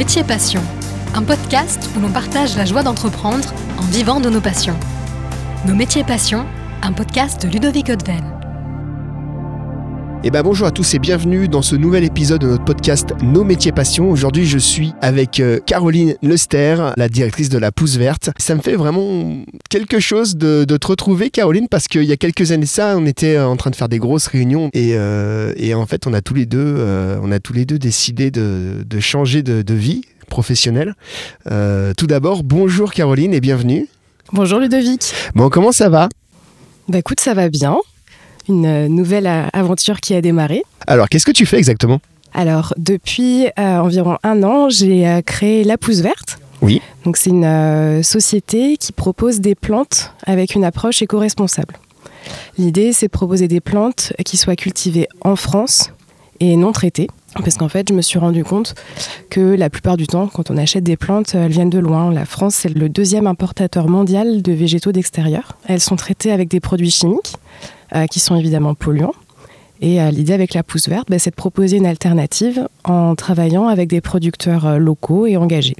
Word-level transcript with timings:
Métier 0.00 0.24
Passion, 0.24 0.62
un 1.12 1.22
podcast 1.22 1.90
où 1.94 2.00
l'on 2.00 2.10
partage 2.10 2.56
la 2.56 2.64
joie 2.64 2.82
d'entreprendre 2.82 3.52
en 3.76 3.82
vivant 3.82 4.18
de 4.18 4.30
nos 4.30 4.40
passions. 4.40 4.78
Nos 5.66 5.74
métiers 5.74 6.04
passions, 6.04 6.46
un 6.80 6.94
podcast 6.94 7.44
de 7.44 7.52
Ludovic 7.52 7.90
Odven. 7.90 8.39
Eh 10.22 10.30
ben 10.30 10.42
bonjour 10.42 10.66
à 10.66 10.70
tous 10.70 10.92
et 10.92 10.98
bienvenue 10.98 11.48
dans 11.48 11.62
ce 11.62 11.74
nouvel 11.74 12.04
épisode 12.04 12.42
de 12.42 12.48
notre 12.48 12.64
podcast 12.66 13.14
Nos 13.22 13.42
métiers 13.42 13.72
passions. 13.72 14.10
Aujourd'hui, 14.10 14.44
je 14.44 14.58
suis 14.58 14.92
avec 15.00 15.40
euh, 15.40 15.60
Caroline 15.64 16.14
Lester, 16.20 16.90
la 16.98 17.08
directrice 17.08 17.48
de 17.48 17.56
la 17.56 17.72
Pousse 17.72 17.96
Verte. 17.96 18.28
Ça 18.36 18.54
me 18.54 18.60
fait 18.60 18.76
vraiment 18.76 19.42
quelque 19.70 19.98
chose 19.98 20.36
de, 20.36 20.66
de 20.66 20.76
te 20.76 20.86
retrouver, 20.88 21.30
Caroline, 21.30 21.68
parce 21.70 21.88
qu'il 21.88 22.02
y 22.04 22.12
a 22.12 22.18
quelques 22.18 22.52
années 22.52 22.66
ça, 22.66 22.96
on 22.98 23.06
était 23.06 23.38
en 23.38 23.56
train 23.56 23.70
de 23.70 23.76
faire 23.76 23.88
des 23.88 23.98
grosses 23.98 24.26
réunions 24.26 24.68
et, 24.74 24.90
euh, 24.92 25.54
et 25.56 25.72
en 25.72 25.86
fait, 25.86 26.06
on 26.06 26.12
a 26.12 26.20
tous 26.20 26.34
les 26.34 26.44
deux, 26.44 26.58
euh, 26.58 27.18
on 27.22 27.32
a 27.32 27.40
tous 27.40 27.54
les 27.54 27.64
deux 27.64 27.78
décidé 27.78 28.30
de, 28.30 28.84
de 28.86 29.00
changer 29.00 29.42
de, 29.42 29.62
de 29.62 29.74
vie 29.74 30.02
professionnelle. 30.28 30.96
Euh, 31.50 31.94
tout 31.96 32.06
d'abord, 32.06 32.44
bonjour 32.44 32.92
Caroline 32.92 33.32
et 33.32 33.40
bienvenue. 33.40 33.88
Bonjour 34.34 34.58
Ludovic. 34.58 35.14
Bon, 35.34 35.48
comment 35.48 35.72
ça 35.72 35.88
va? 35.88 36.10
Bah 36.88 36.98
écoute, 36.98 37.20
ça 37.20 37.32
va 37.32 37.48
bien. 37.48 37.78
Une 38.48 38.66
euh, 38.66 38.88
nouvelle 38.88 39.26
euh, 39.26 39.46
aventure 39.52 40.00
qui 40.00 40.14
a 40.14 40.20
démarré. 40.20 40.62
Alors, 40.86 41.08
qu'est-ce 41.08 41.26
que 41.26 41.32
tu 41.32 41.46
fais 41.46 41.58
exactement? 41.58 42.00
Alors, 42.32 42.74
depuis 42.76 43.46
euh, 43.58 43.78
environ 43.78 44.18
un 44.22 44.42
an, 44.42 44.68
j'ai 44.68 45.06
euh, 45.08 45.20
créé 45.22 45.64
La 45.64 45.76
Pousse 45.76 46.00
Verte. 46.00 46.38
Oui. 46.62 46.80
Donc, 47.04 47.16
c'est 47.16 47.30
une 47.30 47.44
euh, 47.44 48.02
société 48.02 48.76
qui 48.76 48.92
propose 48.92 49.40
des 49.40 49.54
plantes 49.54 50.12
avec 50.26 50.54
une 50.54 50.64
approche 50.64 51.02
éco-responsable. 51.02 51.74
L'idée, 52.58 52.92
c'est 52.92 53.06
de 53.06 53.10
proposer 53.10 53.48
des 53.48 53.60
plantes 53.60 54.12
qui 54.24 54.36
soient 54.36 54.56
cultivées 54.56 55.08
en 55.22 55.36
France 55.36 55.90
et 56.38 56.56
non 56.56 56.72
traitées. 56.72 57.08
Parce 57.34 57.56
qu'en 57.56 57.68
fait, 57.68 57.88
je 57.88 57.94
me 57.94 58.02
suis 58.02 58.18
rendu 58.18 58.44
compte 58.44 58.74
que 59.30 59.40
la 59.40 59.70
plupart 59.70 59.96
du 59.96 60.06
temps, 60.06 60.26
quand 60.26 60.50
on 60.50 60.56
achète 60.56 60.84
des 60.84 60.96
plantes, 60.96 61.34
elles 61.34 61.52
viennent 61.52 61.70
de 61.70 61.78
loin. 61.78 62.12
La 62.12 62.24
France, 62.24 62.56
c'est 62.56 62.68
le 62.68 62.88
deuxième 62.88 63.26
importateur 63.26 63.88
mondial 63.88 64.42
de 64.42 64.52
végétaux 64.52 64.92
d'extérieur. 64.92 65.56
Elles 65.66 65.80
sont 65.80 65.96
traitées 65.96 66.32
avec 66.32 66.48
des 66.48 66.60
produits 66.60 66.90
chimiques 66.90 67.36
qui 68.10 68.20
sont 68.20 68.36
évidemment 68.36 68.74
polluants. 68.74 69.14
Et 69.80 70.00
euh, 70.00 70.10
l'idée 70.10 70.34
avec 70.34 70.52
la 70.54 70.62
pousse 70.62 70.88
verte, 70.88 71.08
bah, 71.08 71.18
c'est 71.18 71.30
de 71.30 71.36
proposer 71.36 71.78
une 71.78 71.86
alternative 71.86 72.68
en 72.84 73.14
travaillant 73.14 73.66
avec 73.66 73.88
des 73.88 74.00
producteurs 74.00 74.66
euh, 74.66 74.78
locaux 74.78 75.26
et 75.26 75.36
engagés. 75.36 75.76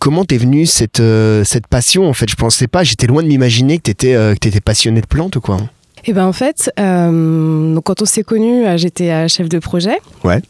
Comment 0.00 0.24
t'es 0.24 0.36
venue 0.36 0.66
cette, 0.66 1.00
euh, 1.00 1.44
cette 1.44 1.68
passion 1.68 2.08
En 2.08 2.12
fait, 2.12 2.28
je 2.28 2.34
pensais 2.34 2.66
pas, 2.66 2.82
j'étais 2.82 3.06
loin 3.06 3.22
de 3.22 3.28
m'imaginer 3.28 3.78
que 3.78 3.84
t'étais 3.84 4.14
euh, 4.14 4.34
que 4.34 4.40
t'étais 4.40 4.60
passionné 4.60 5.00
de 5.00 5.06
plantes 5.06 5.36
ou 5.36 5.40
quoi. 5.40 5.58
Et 6.04 6.12
ben 6.12 6.26
en 6.26 6.32
fait, 6.32 6.70
euh, 6.78 7.74
donc 7.74 7.84
quand 7.84 8.02
on 8.02 8.04
s'est 8.04 8.22
connus, 8.22 8.66
euh, 8.66 8.76
j'étais 8.76 9.10
euh, 9.10 9.28
chef 9.28 9.48
de 9.48 9.58
projet. 9.58 9.98
Ouais. 10.24 10.40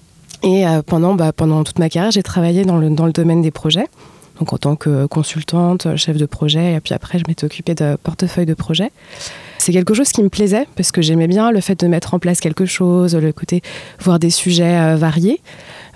Et 0.42 0.66
euh, 0.66 0.82
pendant, 0.82 1.14
bah, 1.14 1.32
pendant 1.32 1.64
toute 1.64 1.78
ma 1.78 1.88
carrière, 1.88 2.10
j'ai 2.10 2.22
travaillé 2.22 2.64
dans 2.64 2.77
le, 2.77 2.90
dans 2.90 3.06
le 3.06 3.12
domaine 3.12 3.42
des 3.42 3.50
projets. 3.50 3.86
Donc 4.38 4.52
en 4.52 4.58
tant 4.58 4.77
que 4.77 5.06
consultante, 5.06 5.96
chef 5.96 6.16
de 6.16 6.27
projet, 6.27 6.74
et 6.74 6.80
puis 6.80 6.92
après, 6.92 7.18
je 7.18 7.24
m'étais 7.27 7.44
occupée 7.44 7.74
de 7.74 7.96
portefeuille 8.02 8.44
de 8.44 8.52
projet. 8.54 8.90
C'est 9.67 9.72
quelque 9.72 9.95
chose 9.95 10.12
qui 10.12 10.22
me 10.22 10.28
plaisait 10.28 10.69
parce 10.77 10.92
que 10.92 11.03
j'aimais 11.03 11.27
bien 11.27 11.50
le 11.50 11.61
fait 11.61 11.81
de 11.81 11.89
mettre 11.89 12.14
en 12.14 12.20
place 12.20 12.39
quelque 12.39 12.67
chose, 12.67 13.17
le 13.17 13.33
côté 13.33 13.62
voir 13.98 14.20
des 14.20 14.31
sujets 14.31 14.78
euh, 14.78 14.95
variés. 14.95 15.41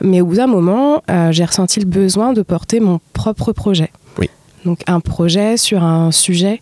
Mais 0.01 0.21
au 0.21 0.27
bout 0.27 0.35
d'un 0.35 0.49
moment, 0.49 1.05
euh, 1.09 1.31
j'ai 1.31 1.45
ressenti 1.45 1.79
le 1.79 1.87
besoin 1.87 2.33
de 2.33 2.43
porter 2.43 2.81
mon 2.81 2.99
propre 3.12 3.53
projet. 3.53 3.93
Oui. 4.19 4.29
Donc 4.65 4.81
un 4.89 4.99
projet 4.99 5.57
sur 5.57 5.85
un 5.85 6.11
sujet 6.11 6.61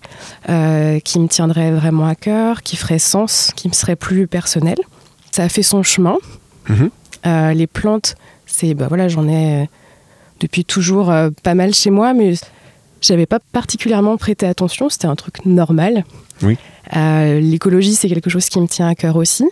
euh, 0.51 1.01
qui 1.01 1.19
me 1.19 1.29
tiendrait 1.29 1.71
vraiment 1.71 2.07
à 2.07 2.15
cœur, 2.15 2.63
qui 2.63 2.77
ferait 2.77 2.99
sens, 2.99 3.53
qui 3.57 3.69
me 3.69 3.73
serait 3.73 3.97
plus 3.97 4.27
personnel. 4.27 4.77
Ça 5.31 5.45
a 5.45 5.49
fait 5.49 5.63
son 5.63 5.83
chemin. 5.83 6.19
Mhm. 6.69 6.91
Euh, 7.25 7.53
les 7.55 7.67
plantes, 7.67 8.17
c'est 8.45 8.75
bah 8.75 8.89
voilà, 8.89 9.09
j'en 9.09 9.27
ai 9.31 9.67
depuis 10.41 10.67
toujours 10.67 11.11
pas 11.43 11.55
mal 11.55 11.73
chez 11.73 11.89
moi, 11.89 12.13
mais 12.13 12.35
j'avais 13.01 13.25
pas 13.25 13.39
particulièrement 13.41 14.19
prêté 14.19 14.45
attention. 14.45 14.91
C'était 14.91 15.07
un 15.07 15.17
truc 15.17 15.47
normal. 15.47 16.05
Euh, 16.97 17.41
L'écologie, 17.41 17.95
c'est 17.95 18.09
quelque 18.09 18.31
chose 18.31 18.49
qui 18.49 18.61
me 18.61 18.67
tient 18.67 18.89
à 18.89 18.95
cœur 18.95 19.17
aussi. 19.17 19.45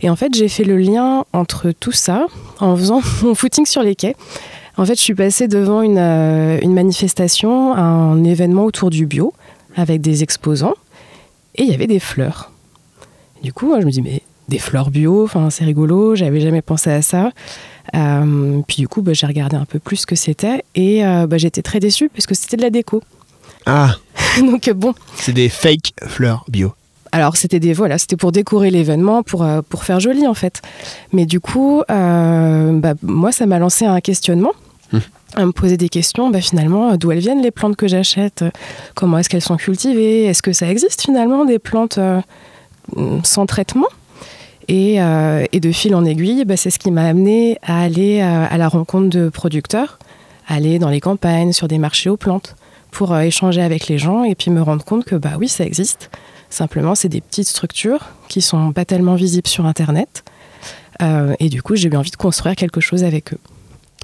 Et 0.00 0.10
en 0.10 0.16
fait, 0.16 0.34
j'ai 0.34 0.48
fait 0.48 0.64
le 0.64 0.76
lien 0.76 1.24
entre 1.32 1.70
tout 1.70 1.92
ça 1.92 2.26
en 2.58 2.76
faisant 2.76 3.00
mon 3.22 3.34
footing 3.34 3.66
sur 3.66 3.82
les 3.82 3.94
quais. 3.94 4.16
En 4.76 4.86
fait, 4.86 4.96
je 4.96 5.02
suis 5.02 5.14
passée 5.14 5.48
devant 5.48 5.82
une, 5.82 5.98
euh, 5.98 6.58
une 6.62 6.72
manifestation, 6.72 7.74
un 7.74 8.24
événement 8.24 8.64
autour 8.64 8.90
du 8.90 9.06
bio, 9.06 9.34
avec 9.76 10.00
des 10.00 10.22
exposants, 10.22 10.74
et 11.56 11.64
il 11.64 11.68
y 11.68 11.74
avait 11.74 11.86
des 11.86 12.00
fleurs. 12.00 12.50
Du 13.42 13.52
coup, 13.52 13.74
je 13.78 13.84
me 13.84 13.90
dis, 13.90 14.00
mais 14.00 14.22
des 14.48 14.58
fleurs 14.58 14.90
bio, 14.90 15.28
c'est 15.50 15.64
rigolo, 15.64 16.14
j'avais 16.14 16.40
jamais 16.40 16.62
pensé 16.62 16.90
à 16.90 17.02
ça. 17.02 17.32
Euh, 17.94 18.60
puis 18.66 18.76
du 18.78 18.88
coup, 18.88 19.02
bah, 19.02 19.12
j'ai 19.12 19.26
regardé 19.26 19.56
un 19.56 19.66
peu 19.66 19.78
plus 19.78 19.96
ce 19.96 20.06
que 20.06 20.14
c'était, 20.14 20.64
et 20.74 21.02
bah, 21.02 21.36
j'étais 21.36 21.62
très 21.62 21.78
déçue 21.78 22.08
parce 22.08 22.26
que 22.26 22.34
c'était 22.34 22.56
de 22.56 22.62
la 22.62 22.70
déco. 22.70 23.02
Ah, 23.66 23.96
Donc 24.40 24.68
euh, 24.68 24.74
bon, 24.74 24.94
c'est 25.16 25.32
des 25.32 25.48
fake 25.48 25.92
fleurs 26.06 26.44
bio. 26.48 26.72
alors 27.12 27.36
c'était 27.36 27.60
des 27.60 27.72
voilà, 27.72 27.98
c'était 27.98 28.16
pour 28.16 28.32
décorer 28.32 28.70
l'événement, 28.70 29.22
pour 29.22 29.42
euh, 29.42 29.60
pour 29.68 29.84
faire 29.84 30.00
joli 30.00 30.26
en 30.26 30.34
fait. 30.34 30.62
Mais 31.12 31.26
du 31.26 31.40
coup, 31.40 31.82
euh, 31.90 32.72
bah, 32.72 32.94
moi 33.02 33.32
ça 33.32 33.46
m'a 33.46 33.58
lancé 33.58 33.84
un 33.84 34.00
questionnement. 34.00 34.52
Mhm. 34.92 35.00
À 35.34 35.46
me 35.46 35.52
poser 35.52 35.78
des 35.78 35.88
questions, 35.88 36.28
bah, 36.28 36.42
finalement, 36.42 36.94
d'où 36.96 37.10
elles 37.10 37.20
viennent 37.20 37.40
les 37.40 37.50
plantes 37.50 37.76
que 37.76 37.88
j'achète, 37.88 38.44
comment 38.94 39.16
est-ce 39.16 39.30
qu'elles 39.30 39.40
sont 39.40 39.56
cultivées, 39.56 40.24
est-ce 40.24 40.42
que 40.42 40.52
ça 40.52 40.68
existe 40.68 41.00
finalement 41.00 41.46
des 41.46 41.58
plantes 41.58 41.96
euh, 41.96 42.20
sans 43.22 43.46
traitement? 43.46 43.86
Et, 44.68 44.96
et 44.96 45.60
de 45.60 45.72
fil 45.72 45.94
en 45.94 46.04
aiguille, 46.04 46.44
bah, 46.44 46.56
c'est 46.56 46.70
ce 46.70 46.78
qui 46.78 46.90
m'a 46.90 47.04
amené 47.04 47.58
à 47.62 47.82
aller 47.82 48.20
à 48.20 48.56
la 48.56 48.68
rencontre 48.68 49.08
de 49.08 49.28
producteurs, 49.28 49.98
aller 50.46 50.78
dans 50.78 50.88
les 50.88 51.00
campagnes, 51.00 51.52
sur 51.52 51.66
des 51.66 51.78
marchés 51.78 52.08
aux 52.08 52.16
plantes, 52.16 52.54
pour 52.92 53.12
euh, 53.12 53.22
échanger 53.22 53.60
avec 53.60 53.88
les 53.88 53.98
gens 53.98 54.22
et 54.22 54.36
puis 54.36 54.50
me 54.50 54.62
rendre 54.62 54.84
compte 54.84 55.04
que 55.04 55.16
bah 55.16 55.32
oui, 55.38 55.48
ça 55.48 55.64
existe. 55.64 56.10
Simplement, 56.50 56.94
c'est 56.94 57.08
des 57.08 57.20
petites 57.20 57.48
structures 57.48 58.10
qui 58.28 58.40
sont 58.40 58.72
pas 58.72 58.84
tellement 58.84 59.16
visibles 59.16 59.48
sur 59.48 59.66
Internet. 59.66 60.22
Euh, 61.02 61.34
et 61.40 61.48
du 61.48 61.62
coup, 61.62 61.74
j'ai 61.74 61.88
eu 61.88 61.96
envie 61.96 62.10
de 62.10 62.16
construire 62.16 62.54
quelque 62.54 62.80
chose 62.80 63.02
avec 63.02 63.32
eux. 63.32 63.38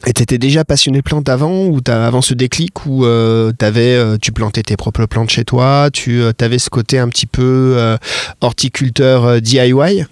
Et 0.06 0.12
t'étais 0.12 0.38
déjà 0.38 0.64
passionné 0.64 0.98
de 0.98 1.02
plantes 1.02 1.28
avant 1.28 1.66
ou 1.66 1.80
t'as 1.80 2.06
avant 2.06 2.22
ce 2.22 2.34
déclic 2.34 2.86
où 2.86 3.04
euh, 3.04 3.52
t'avais, 3.52 3.94
euh, 3.94 4.16
tu 4.20 4.32
plantais 4.32 4.62
tes 4.62 4.76
propres 4.76 5.06
plantes 5.06 5.30
chez 5.30 5.44
toi, 5.44 5.90
tu 5.92 6.20
euh, 6.20 6.32
avais 6.40 6.58
ce 6.58 6.70
côté 6.70 6.98
un 6.98 7.08
petit 7.08 7.26
peu 7.26 7.96
horticulteur 8.40 9.40
DIY 9.40 10.04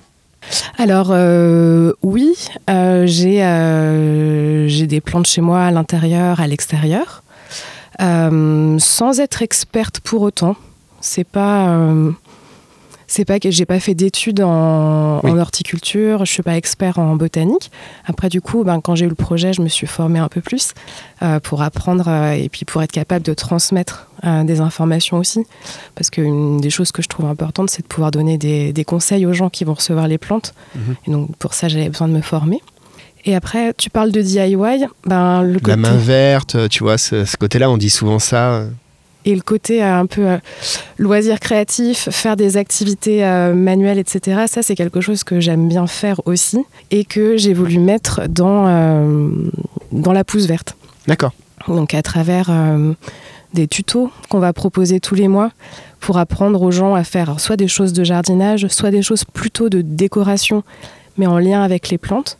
Alors 0.79 1.15
oui, 2.03 2.35
j'ai 3.07 4.87
des 4.87 5.01
plantes 5.01 5.27
chez 5.27 5.41
moi 5.41 5.63
à 5.63 5.71
l'intérieur, 5.71 6.41
à 6.41 6.47
l'extérieur, 6.47 7.23
sans 7.99 9.21
être 9.21 9.43
experte 9.43 10.01
pour 10.01 10.23
autant. 10.23 10.57
C'est 11.01 11.25
pas 11.25 11.69
euh, 11.69 12.11
c'est 13.07 13.25
pas 13.25 13.39
que 13.39 13.51
j'ai 13.51 13.67
pas 13.67 13.79
fait 13.79 13.95
d'études 13.95 14.41
en, 14.41 15.21
Oui. 15.23 15.31
en 15.31 15.39
horticulture, 15.39 16.25
je 16.25 16.33
suis 16.33 16.43
pas 16.43 16.57
expert 16.57 16.99
en 16.99 17.15
botanique. 17.15 17.71
Après 18.05 18.29
du 18.29 18.41
coup, 18.41 18.65
ben, 18.65 18.81
quand 18.81 18.97
j'ai 18.97 19.05
eu 19.07 19.09
le 19.09 19.15
projet, 19.15 19.53
je 19.53 19.63
me 19.63 19.69
suis 19.69 19.87
formée 19.87 20.19
un 20.19 20.29
peu 20.29 20.41
plus 20.41 20.73
euh, 21.23 21.39
pour 21.39 21.63
apprendre 21.63 22.09
euh, 22.09 22.33
et 22.33 22.49
puis 22.49 22.65
pour 22.65 22.83
être 22.83 22.91
capable 22.91 23.25
de 23.25 23.35
transmettre 23.35 24.09
euh, 24.25 24.43
des 24.43 24.61
informations 24.61 25.19
aussi. 25.19 25.45
Parce 25.95 26.11
qu'une 26.11 26.61
des 26.61 26.71
choses 26.71 26.91
que 26.91 27.03
je 27.03 27.09
trouve 27.09 27.27
importante, 27.27 27.71
c'est 27.71 27.83
de 27.83 27.87
pouvoir 27.87 28.11
donner 28.11 28.39
des, 28.39 28.73
des 28.73 28.85
conseils 28.85 29.25
aux 29.27 29.33
gens 29.33 29.51
qui 29.51 29.63
vont 29.65 29.75
recevoir 29.75 30.09
les 30.09 30.19
plantes. 30.19 30.53
Mhm. 30.75 30.97
Et 31.07 31.11
donc 31.13 31.37
pour 31.37 31.55
ça, 31.55 31.69
j'avais 31.69 31.89
besoin 31.89 32.09
de 32.09 32.15
me 32.15 32.23
former. 32.23 32.61
Et 33.27 33.35
après, 33.35 33.75
tu 33.77 33.91
parles 33.91 34.13
de 34.13 34.23
DIY, 34.23 34.57
ben, 35.05 35.43
le 35.43 35.59
côté, 35.59 35.71
La 35.73 35.77
main 35.77 35.97
verte, 35.97 36.69
tu 36.69 36.83
vois, 36.85 36.97
ce, 36.97 37.25
ce 37.25 37.37
côté-là, 37.37 37.69
on 37.71 37.77
dit 37.77 37.91
souvent 37.91 38.19
ça. 38.21 38.53
euh. 38.55 38.69
et 39.25 39.35
le 39.35 39.41
côté 39.41 39.83
euh, 39.83 39.99
un 39.99 40.07
peu 40.07 40.25
euh, 40.29 40.39
loisir 40.99 41.41
créatif, 41.41 42.09
faire 42.11 42.37
des 42.37 42.57
activités 42.57 43.25
euh, 43.27 43.53
manuelles, 43.53 43.99
etc. 43.99 44.45
Ça, 44.47 44.63
c'est 44.63 44.77
quelque 44.77 45.01
chose 45.01 45.25
que 45.25 45.41
j'aime 45.41 45.69
bien 45.69 45.89
faire 45.89 46.21
aussi 46.27 46.59
et 46.93 47.05
que 47.05 47.37
j'ai 47.37 47.53
voulu 47.53 47.79
mettre 47.79 48.29
dans, 48.29 48.67
euh, 48.69 49.29
dans 49.91 50.13
la 50.13 50.23
pousse 50.23 50.47
verte. 50.47 50.77
D'accord. 51.09 51.33
Donc 51.67 51.95
à 51.95 52.03
travers 52.03 52.47
euh, 52.51 52.93
des 53.55 53.67
tutos 53.67 54.13
qu'on 54.29 54.39
va 54.39 54.53
proposer 54.53 55.01
tous 55.01 55.17
les 55.17 55.27
mois 55.27 55.51
pour 55.99 56.19
apprendre 56.19 56.63
aux 56.63 56.71
gens 56.71 56.95
à 56.95 57.03
faire 57.03 57.41
soit 57.41 57.57
des 57.57 57.67
choses 57.67 57.93
de 57.93 58.05
jardinage, 58.05 58.69
soit 58.69 58.93
des 58.93 59.03
choses 59.03 59.25
plutôt 59.25 59.69
de 59.69 59.81
décoration, 59.83 60.63
mais 61.19 61.27
en 61.27 61.39
lien 61.39 61.63
avec 61.63 61.89
les 61.89 61.99
plantes, 61.99 62.39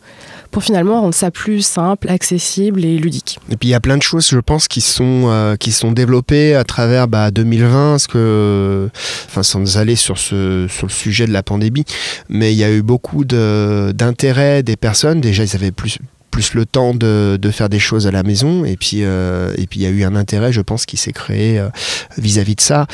pour 0.51 0.63
finalement 0.63 1.01
rendre 1.01 1.13
ça 1.13 1.31
plus 1.31 1.61
simple, 1.61 2.09
accessible 2.09 2.83
et 2.85 2.97
ludique. 2.97 3.39
Et 3.49 3.57
puis 3.57 3.69
il 3.69 3.71
y 3.71 3.75
a 3.75 3.79
plein 3.79 3.97
de 3.97 4.03
choses, 4.03 4.27
je 4.29 4.39
pense, 4.39 4.67
qui 4.67 4.81
sont, 4.81 5.25
euh, 5.27 5.55
qui 5.55 5.71
sont 5.71 5.91
développées 5.91 6.55
à 6.55 6.63
travers 6.63 7.07
bah, 7.07 7.31
2020, 7.31 7.91
parce 7.91 8.07
que, 8.07 8.89
enfin, 9.27 9.43
sans 9.43 9.77
aller 9.77 9.95
sur, 9.95 10.17
ce, 10.17 10.67
sur 10.69 10.87
le 10.87 10.91
sujet 10.91 11.27
de 11.27 11.33
la 11.33 11.43
pandémie, 11.43 11.85
mais 12.29 12.53
il 12.53 12.57
y 12.57 12.63
a 12.63 12.71
eu 12.71 12.81
beaucoup 12.81 13.25
d'intérêt 13.25 14.63
des 14.63 14.77
personnes. 14.77 15.21
Déjà, 15.21 15.43
ils 15.43 15.55
avaient 15.55 15.71
plus 15.71 15.97
plus 16.29 16.53
le 16.53 16.65
temps 16.65 16.93
de, 16.93 17.39
de 17.41 17.51
faire 17.51 17.69
des 17.69 17.79
choses 17.79 18.05
à 18.05 18.11
la 18.11 18.21
maison 18.21 18.63
et 18.63 18.75
puis 18.75 18.99
euh, 19.01 19.53
et 19.57 19.65
puis 19.65 19.79
il 19.79 19.83
y 19.83 19.85
a 19.87 19.89
eu 19.89 20.03
un 20.03 20.15
intérêt 20.15 20.51
je 20.51 20.61
pense 20.61 20.85
qui 20.85 20.97
s'est 20.97 21.13
créé 21.13 21.57
euh, 21.57 21.69
vis-à-vis 22.17 22.55
de 22.55 22.61
ça 22.61 22.85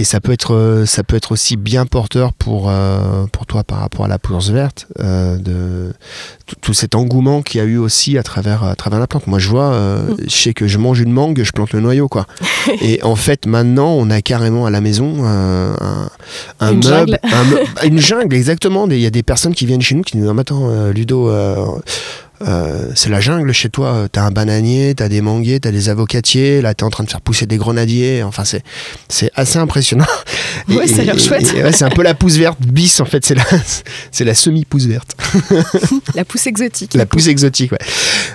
Et 0.00 0.04
ça 0.04 0.20
peut 0.20 0.30
être, 0.30 0.54
euh, 0.54 0.86
ça 0.86 1.02
peut 1.02 1.16
être 1.16 1.32
aussi 1.32 1.56
bien 1.56 1.84
porteur 1.84 2.32
pour, 2.32 2.70
euh, 2.70 3.26
pour 3.32 3.46
toi 3.46 3.64
par 3.64 3.80
rapport 3.80 4.04
à 4.04 4.08
la 4.08 4.20
pousse 4.20 4.50
verte, 4.50 4.86
euh, 5.00 5.36
de 5.38 5.92
tout- 6.62 6.72
cet 6.72 6.94
engouement 6.94 7.42
qu'il 7.42 7.58
y 7.58 7.64
a 7.64 7.66
eu 7.66 7.78
aussi 7.78 8.16
à 8.16 8.22
travers, 8.22 8.62
à 8.62 8.76
travers 8.76 9.00
la 9.00 9.08
plante. 9.08 9.26
Moi, 9.26 9.40
je 9.40 9.48
vois, 9.48 9.72
euh, 9.72 10.14
je 10.24 10.30
sais 10.30 10.54
que 10.54 10.68
je 10.68 10.78
mange 10.78 11.00
une 11.00 11.10
mangue, 11.12 11.42
je 11.42 11.50
plante 11.50 11.72
le 11.72 11.80
noyau, 11.80 12.06
quoi. 12.08 12.26
Et 12.80 13.02
en 13.02 13.16
fait, 13.16 13.44
maintenant, 13.46 13.88
on 13.90 14.08
a 14.10 14.22
carrément 14.22 14.66
à 14.66 14.70
la 14.70 14.80
maison 14.80 15.24
un, 15.24 15.74
un 16.60 16.72
Une 16.72 16.76
meuble, 16.78 17.18
jungle. 17.18 17.18
un 17.82 17.86
une 17.88 17.98
jungle, 17.98 18.36
exactement. 18.36 18.86
Il 18.88 19.00
y 19.00 19.06
a 19.06 19.10
des 19.10 19.24
personnes 19.24 19.52
qui 19.54 19.66
viennent 19.66 19.82
chez 19.82 19.96
nous 19.96 20.02
qui 20.02 20.16
nous 20.16 20.30
disent, 20.30 20.38
attends, 20.40 20.70
euh, 20.70 20.92
Ludo. 20.92 21.28
Euh, 22.46 22.90
c'est 22.94 23.08
la 23.10 23.20
jungle 23.20 23.52
chez 23.52 23.68
toi. 23.68 24.06
T'as 24.10 24.22
un 24.22 24.30
bananier, 24.30 24.94
t'as 24.94 25.08
des 25.08 25.20
manguiers, 25.20 25.60
t'as 25.60 25.70
des 25.70 25.88
avocatiers. 25.88 26.60
Là, 26.62 26.74
t'es 26.74 26.84
en 26.84 26.90
train 26.90 27.04
de 27.04 27.10
faire 27.10 27.20
pousser 27.20 27.46
des 27.46 27.56
grenadiers. 27.56 28.22
Enfin, 28.22 28.44
c'est 28.44 28.62
c'est 29.08 29.30
assez 29.34 29.58
impressionnant. 29.58 30.06
Ouais, 30.68 30.86
ça 30.86 31.02
a 31.02 31.04
l'air 31.04 31.18
chouette. 31.18 31.54
et 31.56 31.62
ouais, 31.62 31.72
c'est 31.72 31.84
un 31.84 31.90
peu 31.90 32.02
la 32.02 32.14
pousse 32.14 32.36
verte 32.36 32.58
bis 32.60 33.00
en 33.00 33.04
fait. 33.04 33.24
C'est 33.24 33.34
la 33.34 33.44
c'est 34.10 34.24
la 34.24 34.34
semi 34.34 34.64
pousse 34.64 34.86
verte, 34.86 35.16
La 36.14 36.24
pousse 36.24 36.46
exotique. 36.46 36.94
la 36.94 37.06
pousse 37.06 37.28
exotique. 37.28 37.72
Ouais. 37.72 37.78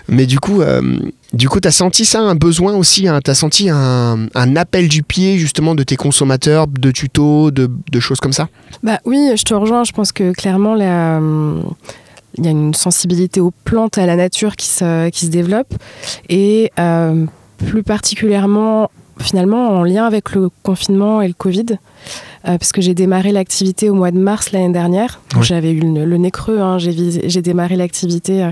Mais 0.07 0.25
du 0.25 0.39
coup, 0.39 0.61
euh, 0.61 0.99
du 1.33 1.49
coup, 1.49 1.59
t'as 1.59 1.71
senti 1.71 2.05
ça 2.05 2.19
un 2.21 2.35
besoin 2.35 2.75
aussi. 2.75 3.07
Hein, 3.07 3.19
t'as 3.23 3.33
senti 3.35 3.69
un, 3.69 4.27
un 4.35 4.55
appel 4.55 4.87
du 4.87 5.03
pied 5.03 5.37
justement 5.37 5.75
de 5.75 5.83
tes 5.83 5.95
consommateurs, 5.95 6.67
de 6.67 6.91
tutos, 6.91 7.51
de, 7.51 7.69
de 7.91 7.99
choses 7.99 8.19
comme 8.19 8.33
ça? 8.33 8.49
Bah 8.83 8.99
oui, 9.05 9.31
je 9.35 9.43
te 9.43 9.53
rejoins. 9.53 9.83
Je 9.83 9.91
pense 9.91 10.11
que 10.11 10.31
clairement, 10.33 10.75
la, 10.75 11.19
il 12.37 12.45
y 12.45 12.47
a 12.47 12.51
une 12.51 12.73
sensibilité 12.73 13.39
aux 13.39 13.51
plantes, 13.63 13.97
à 13.97 14.05
la 14.05 14.15
nature 14.15 14.55
qui 14.55 14.67
se, 14.67 15.09
qui 15.09 15.25
se 15.25 15.31
développe. 15.31 15.73
Et 16.29 16.71
euh, 16.79 17.25
plus 17.57 17.83
particulièrement, 17.83 18.89
finalement, 19.19 19.69
en 19.69 19.83
lien 19.83 20.05
avec 20.05 20.33
le 20.33 20.49
confinement 20.63 21.21
et 21.21 21.27
le 21.27 21.33
Covid, 21.33 21.65
euh, 22.45 22.57
parce 22.57 22.71
que 22.71 22.81
j'ai 22.81 22.93
démarré 22.93 23.31
l'activité 23.31 23.89
au 23.89 23.93
mois 23.93 24.11
de 24.11 24.17
mars 24.19 24.51
l'année 24.51 24.73
dernière. 24.73 25.21
Ouais. 25.35 25.43
J'avais 25.43 25.71
eu 25.71 25.79
le, 25.79 26.05
le 26.05 26.17
nez 26.17 26.31
creux. 26.31 26.59
hein. 26.59 26.77
J'ai 26.79 27.41
démarré 27.41 27.75
l'activité 27.75 28.43
euh, 28.43 28.51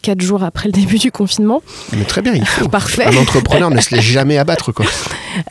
quatre 0.00 0.20
jours 0.20 0.42
après 0.42 0.66
le 0.68 0.72
début 0.72 0.98
du 0.98 1.10
confinement. 1.12 1.62
Mais 1.96 2.04
très 2.04 2.22
bien, 2.22 2.32
il 2.34 2.46
faut. 2.46 2.68
Parfait. 2.68 3.04
Un 3.06 3.16
entrepreneur 3.16 3.70
ne 3.70 3.80
se 3.80 3.94
laisse 3.94 4.04
jamais 4.04 4.38
abattre 4.38 4.72
quoi. 4.72 4.86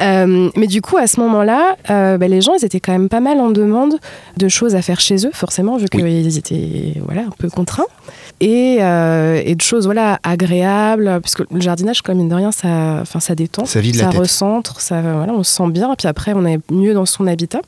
Euh, 0.01 0.49
mais 0.57 0.67
du 0.67 0.81
coup, 0.81 0.97
à 0.97 1.07
ce 1.07 1.21
moment-là, 1.21 1.77
euh, 1.89 2.17
bah, 2.17 2.27
les 2.27 2.41
gens, 2.41 2.51
ils 2.53 2.65
étaient 2.65 2.81
quand 2.81 2.91
même 2.91 3.07
pas 3.07 3.21
mal 3.21 3.39
en 3.39 3.49
demande 3.49 3.93
de 4.35 4.47
choses 4.49 4.75
à 4.75 4.81
faire 4.81 4.99
chez 4.99 5.25
eux, 5.25 5.31
forcément, 5.33 5.77
vu 5.77 5.85
Oui. 5.93 6.01
qu'ils 6.01 6.37
étaient 6.37 6.95
voilà, 7.05 7.21
un 7.21 7.33
peu 7.37 7.49
contraints. 7.49 7.85
Et, 8.41 8.79
euh, 8.81 9.41
et 9.43 9.55
de 9.55 9.61
choses 9.61 9.85
voilà, 9.85 10.19
agréables, 10.21 11.21
puisque 11.21 11.39
le 11.49 11.61
jardinage, 11.61 12.01
comme 12.01 12.17
mine 12.17 12.27
de 12.27 12.35
rien, 12.35 12.51
ça, 12.51 13.03
ça 13.05 13.35
détend, 13.35 13.65
Ça 13.65 13.79
vide 13.79 13.95
la 13.95 14.03
ça 14.03 14.09
tête. 14.09 14.19
recentre, 14.19 14.81
ça, 14.81 15.01
voilà, 15.01 15.31
on 15.31 15.43
se 15.43 15.51
sent 15.55 15.69
bien, 15.69 15.95
puis 15.97 16.09
après, 16.09 16.33
on 16.35 16.45
est 16.45 16.59
mieux 16.69 16.93
dans 16.93 17.05
son 17.05 17.25
habitat. 17.25 17.61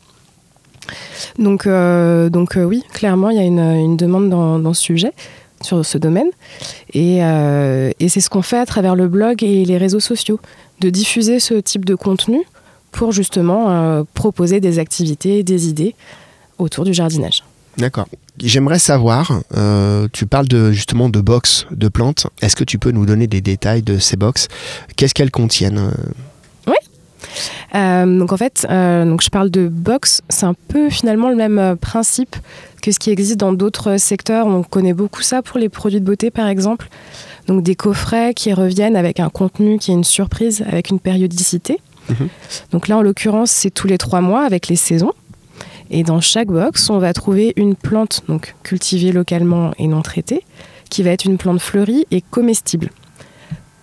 Donc, 1.40 1.66
donc 1.68 2.58
oui, 2.58 2.84
clairement, 2.94 3.30
il 3.30 3.38
y 3.38 3.40
a 3.40 3.44
une, 3.44 3.60
une 3.60 3.96
demande 3.98 4.30
dans, 4.30 4.60
dans 4.60 4.74
ce 4.74 4.82
sujet, 4.82 5.14
sur 5.62 5.86
ce 5.86 5.98
domaine. 5.98 6.30
Et, 6.94 7.24
euh, 7.24 7.92
et 8.00 8.10
c'est 8.10 8.22
ce 8.22 8.30
qu'on 8.30 8.42
fait 8.42 8.60
à 8.60 8.66
travers 8.66 8.96
le 8.96 9.08
blog 9.08 9.44
et 9.44 9.66
les 9.66 9.78
réseaux 9.78 10.00
sociaux, 10.00 10.40
de 10.80 10.90
diffuser 10.90 11.40
ce 11.40 11.56
type 11.56 11.86
de 11.86 11.96
contenu 11.96 12.42
pour 12.92 13.12
justement 13.12 13.70
euh, 13.70 14.04
proposer 14.14 14.60
des 14.60 14.80
activités, 14.80 15.44
des 15.44 15.68
idées 15.70 15.96
autour 16.58 16.84
du 16.86 16.94
jardinage. 16.94 17.44
D'accord. 17.78 18.08
J'aimerais 18.38 18.80
savoir, 18.80 19.42
euh, 19.56 20.08
tu 20.12 20.26
parles 20.26 20.48
de, 20.48 20.72
justement 20.72 21.10
de 21.10 21.22
box 21.22 21.66
de 21.72 21.88
plantes. 21.88 22.28
Est-ce 22.42 22.56
que 22.56 22.64
tu 22.64 22.78
peux 22.78 22.92
nous 22.92 23.06
donner 23.06 23.28
des 23.28 23.42
détails 23.42 23.82
de 23.82 23.98
ces 23.98 24.18
box? 24.18 24.48
Qu'est-ce 24.96 25.14
qu'elles 25.14 25.32
contiennent? 25.32 25.78
Euh, 25.78 26.72
donc 27.74 28.32
en 28.32 28.38
fait, 28.38 28.66
euh, 28.70 29.06
donc 29.06 29.22
je 29.22 29.30
parle 29.30 29.50
de 29.50 29.68
box, 29.68 30.22
c'est 30.30 30.46
un 30.46 30.56
peu 30.68 30.90
finalement 30.90 31.30
le 31.30 31.36
même 31.36 31.60
euh, 31.60 31.76
principe 31.76 32.36
que 32.82 32.92
ce 32.92 33.00
qui 33.00 33.12
existe 33.12 33.38
dans 33.38 33.54
d'autres 33.54 33.98
secteurs. 33.98 34.48
On 34.48 34.64
connaît 34.64 34.94
beaucoup 34.94 35.22
ça 35.22 35.42
pour 35.42 35.60
les 35.60 35.70
produits 35.70 36.00
de 36.00 36.06
beauté 36.06 36.32
par 36.32 36.48
exemple. 36.48 36.88
Donc 37.48 37.64
des 37.64 37.76
coffrets 37.76 38.34
qui 38.34 38.54
reviennent 38.54 38.96
avec 38.96 39.20
un 39.20 39.30
contenu 39.30 39.78
qui 39.78 39.92
est 39.92 39.94
une 39.94 40.04
surprise, 40.04 40.64
avec 40.68 40.90
une 40.90 41.00
périodicité. 41.00 41.80
Mhm. 42.10 42.30
Donc 42.72 42.88
là 42.88 42.98
en 42.98 43.02
l'occurrence 43.02 43.52
c'est 43.52 43.72
tous 43.72 43.88
les 43.88 43.98
trois 43.98 44.22
mois 44.22 44.44
avec 44.44 44.68
les 44.68 44.76
saisons. 44.76 45.14
Et 45.94 46.04
dans 46.04 46.22
chaque 46.22 46.48
box, 46.48 46.90
on 46.90 47.00
va 47.00 47.12
trouver 47.12 47.52
une 47.58 47.76
plante 47.76 48.24
donc 48.30 48.56
cultivée 48.64 49.12
localement 49.12 49.74
et 49.78 49.88
non 49.88 50.02
traitée, 50.02 50.46
qui 50.90 51.04
va 51.04 51.10
être 51.10 51.26
une 51.26 51.38
plante 51.38 51.60
fleurie 51.60 52.06
et 52.12 52.22
comestible. 52.22 52.90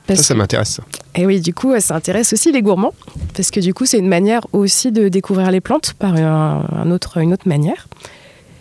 Ça, 0.09 0.17
ça 0.17 0.35
m'intéresse. 0.35 0.81
Et 1.15 1.27
oui, 1.27 1.41
du 1.41 1.53
coup, 1.55 1.73
ça 1.81 1.95
intéresse 1.97 2.33
aussi 2.33 2.53
les 2.53 2.63
gourmands, 2.63 2.95
parce 3.35 3.51
que 3.51 3.61
du 3.61 3.75
coup, 3.75 3.87
c'est 3.87 3.99
une 3.99 4.09
manière 4.09 4.43
aussi 4.53 4.93
de 4.93 5.09
découvrir 5.09 5.51
les 5.51 5.61
plantes 5.61 5.95
par 5.99 6.15
un, 6.15 6.65
un 6.71 6.91
autre, 6.91 7.19
une 7.19 7.33
autre 7.33 7.49
manière. 7.49 7.89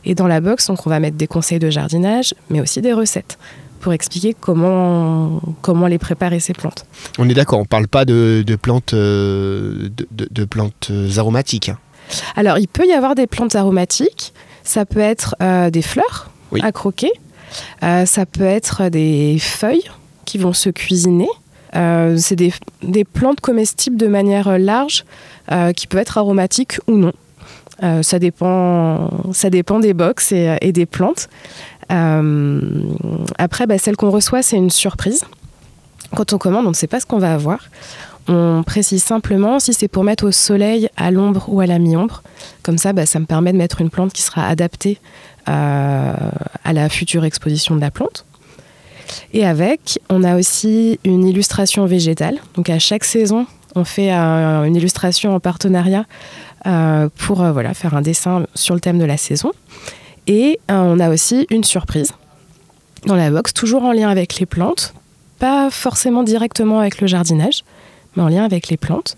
Et 0.05 0.15
dans 0.15 0.27
la 0.27 0.39
box, 0.41 0.67
donc, 0.67 0.87
on 0.87 0.89
va 0.89 0.99
mettre 0.99 1.17
des 1.17 1.27
conseils 1.27 1.59
de 1.59 1.69
jardinage, 1.69 2.33
mais 2.49 2.61
aussi 2.61 2.81
des 2.81 2.93
recettes 2.93 3.37
pour 3.81 3.93
expliquer 3.93 4.35
comment, 4.39 5.39
comment 5.61 5.85
les 5.87 5.99
préparer 5.99 6.39
ces 6.39 6.53
plantes. 6.53 6.85
On 7.19 7.29
est 7.29 7.33
d'accord, 7.35 7.59
on 7.59 7.65
parle 7.65 7.87
pas 7.87 8.05
de, 8.05 8.43
de 8.45 8.55
plantes, 8.55 8.93
euh, 8.93 9.89
de, 9.95 10.07
de- 10.11 10.27
de 10.31 10.45
plantes 10.45 10.87
euh, 10.89 11.17
aromatiques. 11.17 11.69
hein. 11.69 11.77
Alors, 12.35 12.57
il 12.57 12.67
peut 12.67 12.87
y 12.87 12.93
avoir 12.93 13.13
des 13.15 13.27
plantes 13.27 13.55
aromatiques, 13.55 14.33
ça 14.63 14.85
peut 14.85 14.99
être 14.99 15.35
euh, 15.41 15.69
des 15.69 15.81
fleurs 15.83 16.31
Oui. 16.51 16.61
à 16.63 16.71
croquer, 16.71 17.11
Euh, 17.83 18.05
ça 18.05 18.25
peut 18.25 18.43
être 18.43 18.89
des 18.89 19.37
feuilles 19.39 19.89
qui 20.25 20.37
vont 20.37 20.51
se 20.53 20.69
cuisiner. 20.69 21.29
Euh, 21.75 22.17
c'est 22.17 22.35
des, 22.35 22.53
des 22.81 23.03
plantes 23.03 23.41
comestibles 23.41 23.97
de 23.97 24.07
manière 24.07 24.47
euh, 24.47 24.57
large 24.57 25.05
euh, 25.51 25.73
qui 25.73 25.87
peuvent 25.87 25.99
être 26.01 26.17
aromatiques 26.17 26.79
ou 26.87 26.97
non. 26.97 27.13
Ça, 28.01 28.17
dépend, 28.17 29.11
ça 29.33 29.51
dépend 29.51 29.79
des 29.79 29.93
box 29.93 30.31
et, 30.31 30.71
des 30.71 30.87
plantes. 30.87 31.29
Après, 31.89 33.67
bah, 33.67 33.77
celle 33.77 33.95
qu'on 33.95 34.09
reçoit, 34.09 34.41
c'est 34.41 34.57
une 34.57 34.71
surprise. 34.71 35.23
Quand 36.15 36.33
on 36.33 36.39
commande, 36.39 36.65
on 36.65 36.69
ne 36.69 36.75
sait 36.75 36.87
pas 36.87 36.99
ce 36.99 37.05
qu'on 37.05 37.19
va 37.19 37.35
avoir. 37.35 37.69
On 38.27 38.63
précise 38.65 39.03
simplement 39.03 39.59
si 39.59 39.75
c'est 39.75 39.87
pour 39.87 40.03
mettre 40.03 40.25
au 40.25 40.31
soleil, 40.31 40.89
à 40.97 41.11
l'ombre 41.11 41.45
ou 41.49 41.59
à 41.59 41.67
la 41.67 41.77
mi-ombre. 41.77 42.23
Comme 42.63 42.79
ça, 42.79 42.93
bah, 42.93 43.05
ça 43.05 43.19
me 43.19 43.25
permet 43.25 43.53
de 43.53 43.57
mettre 43.59 43.79
une 43.79 43.91
plante 43.91 44.11
qui 44.11 44.23
sera 44.23 44.47
adaptée 44.47 44.97
à 45.45 46.73
la 46.73 46.89
future 46.89 47.25
exposition 47.25 47.75
de 47.75 47.81
la 47.81 47.91
plante. 47.91 48.25
Et 49.33 49.45
avec, 49.45 49.99
on 50.09 50.23
a 50.23 50.37
aussi 50.37 50.99
une 51.03 51.25
illustration 51.25 51.85
végétale. 51.85 52.37
Donc 52.55 52.69
à 52.69 52.79
chaque 52.79 53.03
saison, 53.03 53.45
on 53.75 53.83
fait 53.83 54.11
euh, 54.11 54.63
une 54.63 54.75
illustration 54.75 55.35
en 55.35 55.39
partenariat 55.39 56.05
euh, 56.65 57.09
pour 57.17 57.41
euh, 57.41 57.73
faire 57.73 57.95
un 57.95 58.01
dessin 58.01 58.45
sur 58.55 58.73
le 58.73 58.79
thème 58.79 58.99
de 58.99 59.05
la 59.05 59.17
saison. 59.17 59.51
Et 60.27 60.59
on 60.67 60.99
a 60.99 61.09
aussi 61.09 61.47
une 61.49 61.63
surprise 61.63 62.11
dans 63.05 63.15
la 63.15 63.29
box, 63.29 63.53
toujours 63.53 63.83
en 63.83 63.93
lien 63.93 64.09
avec 64.09 64.39
les 64.39 64.45
plantes, 64.45 64.93
pas 65.39 65.69
forcément 65.69 66.23
directement 66.23 66.79
avec 66.79 66.99
le 66.99 67.07
jardinage, 67.07 67.63
mais 68.15 68.23
en 68.23 68.27
lien 68.27 68.43
avec 68.43 68.67
les 68.67 68.75
plantes. 68.75 69.15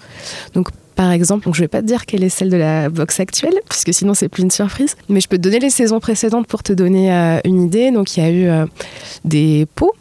Donc 0.54 0.70
par 1.00 1.14
exemple, 1.14 1.46
donc 1.46 1.56
je 1.56 1.62
ne 1.62 1.64
vais 1.64 1.70
pas 1.70 1.82
te 1.82 1.88
dire 1.88 2.06
quelle 2.06 2.26
est 2.26 2.30
celle 2.30 2.50
de 2.50 2.58
la 2.58 2.90
box 2.90 3.22
actuelle, 3.22 3.54
puisque 3.70 3.94
sinon 3.94 4.14
c'est 4.14 4.28
plus 4.28 4.44
une 4.44 4.52
surprise, 4.52 4.98
mais 5.08 5.22
je 5.22 5.30
peux 5.30 5.38
te 5.38 5.44
donner 5.44 5.60
les 5.60 5.70
saisons 5.70 6.02
précédentes 6.02 6.46
pour 6.46 6.62
te 6.62 6.74
donner 6.74 7.14
euh, 7.14 7.40
une 7.46 7.64
idée. 7.64 7.90
Donc 7.92 8.18
il 8.18 8.20
y 8.22 8.26
a 8.26 8.30
eu 8.30 8.50
euh, 8.50 8.66
des 9.24 9.66
pots, 9.76 9.94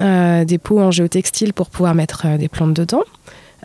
euh, 0.00 0.44
des 0.44 0.58
pots 0.58 0.78
en 0.78 0.92
géotextile 0.92 1.54
pour 1.54 1.70
pouvoir 1.70 1.96
mettre 1.96 2.38
des 2.38 2.46
plantes 2.46 2.72
dedans. 2.72 3.02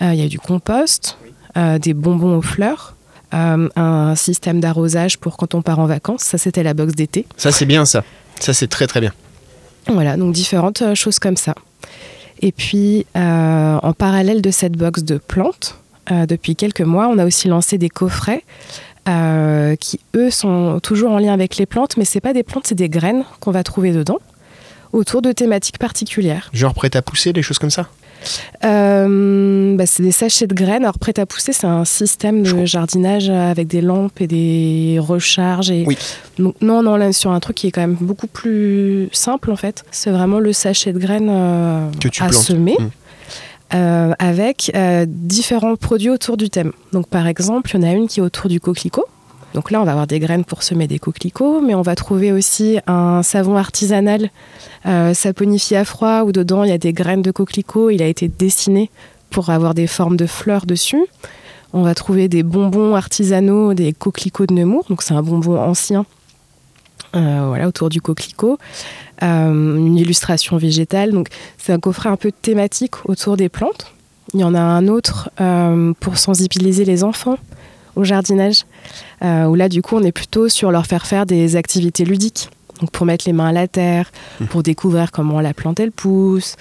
Il 0.01 0.15
y 0.15 0.22
a 0.24 0.25
eu 0.25 0.29
du 0.29 0.39
compost, 0.39 1.19
des 1.55 1.93
bonbons 1.93 2.38
aux 2.38 2.41
fleurs, 2.41 2.96
un 3.31 4.15
système 4.15 4.60
d'arrosage 4.60 5.19
pour 5.19 5.38
quand 5.38 5.53
on 5.53 5.62
part 5.62 5.77
en 5.77 5.86
vacances. 5.86 6.24
Ça, 6.24 6.39
c'était 6.39 6.63
la 6.63 6.74
box 6.74 6.96
d'été. 6.96 7.27
Ça, 7.38 7.51
c'est 7.51 7.67
bien 7.67 7.86
ça. 7.86 8.03
Ça, 8.39 8.55
c'est 8.55 8.67
très 8.67 8.88
très 8.88 9.00
bien. 9.00 9.13
Voilà, 9.86 10.17
donc 10.17 10.34
différentes 10.34 10.96
choses 10.96 11.19
comme 11.19 11.38
ça. 11.38 11.53
Et 12.41 12.51
puis, 12.51 13.05
euh, 13.15 13.77
en 13.84 13.93
parallèle 13.93 14.41
de 14.41 14.50
cette 14.50 14.74
box 14.74 15.03
de 15.03 15.17
plantes, 15.17 15.75
euh, 16.12 16.25
depuis 16.25 16.56
quelques 16.56 16.82
mois, 16.82 17.08
on 17.08 17.18
a 17.18 17.25
aussi 17.25 17.48
lancé 17.48 17.78
des 17.78 17.89
coffrets 17.89 18.44
euh, 19.08 19.75
qui, 19.75 20.00
eux, 20.16 20.30
sont 20.30 20.80
toujours 20.82 21.12
en 21.12 21.20
lien 21.20 21.34
avec 21.34 21.58
les 21.58 21.66
plantes, 21.66 21.98
mais 21.98 22.06
c'est 22.06 22.22
pas 22.22 22.34
des 22.34 22.44
plantes, 22.44 22.68
c'est 22.68 22.75
des 22.75 22.89
graines 22.89 23.24
qu'on 23.39 23.51
va 23.51 23.63
trouver 23.63 23.92
dedans, 23.92 24.20
autour 24.94 25.22
de 25.22 25.32
thématiques 25.32 25.80
particulières. 25.80 26.50
Genre 26.54 26.74
prêt 26.74 26.96
à 26.96 27.01
pousser, 27.01 27.34
des 27.34 27.42
choses 27.42 27.60
comme 27.60 27.70
ça? 27.72 27.88
Euh, 28.66 29.75
bah, 29.78 29.86
c'est 29.86 30.04
des 30.04 30.12
sachets 30.12 30.48
de 30.48 30.54
graines. 30.54 30.84
Alors, 30.84 31.00
prêt 31.00 31.18
à 31.20 31.25
pousser, 31.25 31.54
c'est 31.54 31.68
un 31.68 31.86
système 31.86 32.44
de 32.44 32.66
jardinage 32.66 33.30
avec 33.30 33.68
des 33.68 33.82
lampes 33.82 34.20
et 34.20 34.28
des 34.28 34.98
recharges. 35.00 35.72
Et... 35.72 35.86
Oui. 35.88 35.98
Donc, 36.38 36.56
non, 36.62 36.84
non, 36.84 36.98
là, 36.98 37.13
sur 37.13 37.32
un 37.32 37.39
truc 37.39 37.56
qui 37.56 37.68
est 37.68 37.72
quand 37.72 37.82
même 37.82 37.98
beaucoup 38.00 38.28
plus 38.28 39.10
simple, 39.12 39.51
en 39.51 39.56
fait. 39.56 39.86
C'est 39.92 40.12
vraiment 40.12 40.39
le 40.39 40.54
sachet 40.54 40.92
de 40.92 41.00
graines 41.00 41.30
euh, 41.32 41.89
Que 42.00 42.10
tu 42.10 42.22
à 42.22 42.28
plantes. 42.28 42.42
semer. 42.44 42.78
Euh, 43.73 44.13
avec 44.19 44.71
euh, 44.75 45.05
différents 45.07 45.75
produits 45.75 46.09
autour 46.09 46.38
du 46.38 46.49
thème. 46.49 46.71
Donc, 46.91 47.07
par 47.07 47.27
exemple, 47.27 47.71
il 47.73 47.81
y 47.81 47.85
en 47.85 47.88
a 47.88 47.91
une 47.91 48.07
qui 48.07 48.19
est 48.19 48.23
autour 48.23 48.49
du 48.49 48.59
coquelicot. 48.59 49.05
Donc 49.53 49.71
là, 49.71 49.81
on 49.81 49.83
va 49.83 49.91
avoir 49.91 50.07
des 50.07 50.19
graines 50.19 50.45
pour 50.45 50.63
semer 50.63 50.88
des 50.88 50.99
coquelicots, 50.99 51.61
mais 51.61 51.73
on 51.73 51.81
va 51.81 51.95
trouver 51.95 52.31
aussi 52.31 52.79
un 52.88 53.23
savon 53.23 53.57
artisanal 53.57 54.29
euh, 54.85 55.13
saponifié 55.13 55.77
à 55.77 55.85
froid 55.85 56.21
où 56.23 56.31
dedans 56.31 56.63
il 56.63 56.69
y 56.69 56.73
a 56.73 56.77
des 56.77 56.93
graines 56.93 57.23
de 57.23 57.31
coquelicot. 57.31 57.89
Il 57.89 58.01
a 58.03 58.07
été 58.07 58.27
dessiné 58.27 58.91
pour 59.29 59.49
avoir 59.49 59.73
des 59.73 59.88
formes 59.88 60.17
de 60.17 60.27
fleurs 60.27 60.65
dessus. 60.65 61.03
On 61.73 61.83
va 61.83 61.93
trouver 61.93 62.27
des 62.27 62.43
bonbons 62.43 62.95
artisanaux, 62.95 63.73
des 63.73 63.93
coquelicots 63.93 64.47
de 64.47 64.53
Nemours, 64.53 64.85
donc 64.89 65.03
c'est 65.03 65.13
un 65.13 65.21
bonbon 65.21 65.59
ancien, 65.59 66.05
euh, 67.16 67.46
voilà, 67.48 67.68
autour 67.68 67.89
du 67.89 68.01
coquelicot. 68.01 68.58
Euh, 69.24 69.78
une 69.78 69.98
illustration 69.98 70.58
végétale, 70.58 71.12
donc 71.12 71.30
c'est 71.58 71.74
un 71.74 71.80
coffret 71.80 72.10
un 72.10 72.16
peu 72.16 72.32
thématique 72.32 73.06
autour 73.06 73.38
des 73.38 73.50
plantes. 73.50 73.92
Il 74.34 74.39
y 74.39 74.44
en 74.44 74.54
a 74.54 74.62
un 74.62 74.88
autre 74.88 75.30
euh, 75.42 75.94
pour 76.00 76.18
sensibiliser 76.18 76.86
les 76.86 77.04
enfants 77.04 77.38
au 77.96 78.04
jardinage, 78.04 78.66
où 79.22 79.56
là 79.56 79.68
du 79.68 79.82
coup 79.82 79.98
on 79.98 80.04
est 80.04 80.13
plutôt 80.13 80.48
sur 80.48 80.72
leur 80.72 80.86
faire 80.86 81.06
faire 81.06 81.25
des 81.25 81.58
activités 81.58 82.06
ludiques. 82.06 82.50
Donc 82.80 82.92
pour 82.92 83.06
mettre 83.06 83.25
les 83.28 83.34
mains 83.34 83.48
à 83.48 83.51
la 83.51 83.68
terre, 83.68 84.10
mmh. 84.39 84.46
pour 84.46 84.63
découvrir 84.63 85.12
comment 85.12 85.42
la 85.42 85.54
plante 85.54 85.82
elle 85.82 85.92
pousse, 85.92 86.56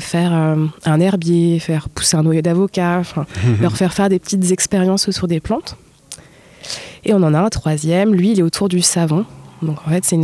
faire 0.00 0.32
un 0.32 1.00
herbier, 1.00 1.58
faire 1.58 1.88
pousser 1.88 2.18
un 2.18 2.22
noyau 2.22 2.42
d'avocat, 2.42 3.00
mmh. 3.00 3.62
leur 3.62 3.76
faire 3.78 3.94
faire 3.94 4.10
des 4.10 4.18
petites 4.18 4.50
expériences 4.50 5.08
autour 5.08 5.26
des 5.26 5.40
plantes. 5.40 5.78
Et 7.04 7.14
on 7.14 7.22
en 7.22 7.32
a 7.32 7.38
un 7.38 7.50
troisième, 7.50 8.14
lui 8.14 8.32
il 8.32 8.40
est 8.40 8.42
autour 8.42 8.68
du 8.68 8.82
savon. 8.82 9.24
Donc 9.64 9.78
en 9.86 9.90
fait 9.90 10.04
c'est, 10.04 10.18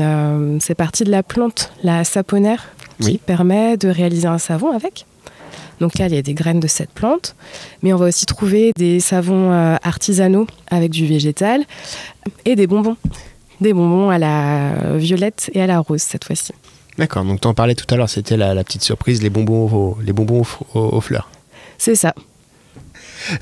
c'est 0.60 0.74
partie 0.74 1.04
de 1.04 1.10
la 1.10 1.22
plante, 1.22 1.72
la 1.82 2.04
saponaire, 2.04 2.68
qui 3.00 3.18
permet 3.18 3.76
de 3.76 3.88
réaliser 3.88 4.28
un 4.28 4.38
savon 4.38 4.70
avec. 4.72 5.06
Donc 5.80 5.98
là, 5.98 6.08
il 6.08 6.14
y 6.14 6.18
a 6.18 6.22
des 6.22 6.34
graines 6.34 6.60
de 6.60 6.66
cette 6.66 6.90
plante, 6.90 7.34
mais 7.82 7.94
on 7.94 7.96
va 7.96 8.06
aussi 8.08 8.26
trouver 8.26 8.72
des 8.76 9.00
savons 9.00 9.50
artisanaux 9.82 10.46
avec 10.70 10.90
du 10.90 11.06
végétal 11.06 11.64
et 12.44 12.54
des 12.54 12.66
bonbons 12.66 12.98
des 13.60 13.72
bonbons 13.72 14.10
à 14.10 14.18
la 14.18 14.96
violette 14.96 15.50
et 15.54 15.62
à 15.62 15.66
la 15.66 15.80
rose 15.80 16.02
cette 16.02 16.24
fois-ci. 16.24 16.52
D'accord, 16.98 17.24
donc 17.24 17.40
tu 17.40 17.48
en 17.48 17.54
parlais 17.54 17.74
tout 17.74 17.86
à 17.92 17.96
l'heure, 17.96 18.10
c'était 18.10 18.36
la, 18.36 18.62
petite 18.64 18.82
surprise, 18.82 19.22
les 19.22 19.30
bonbons, 19.30 19.96
les 20.02 20.12
bonbons 20.12 20.42
aux, 20.74 21.00
fleurs. 21.00 21.30
C'est 21.78 21.94
ça. 21.94 22.14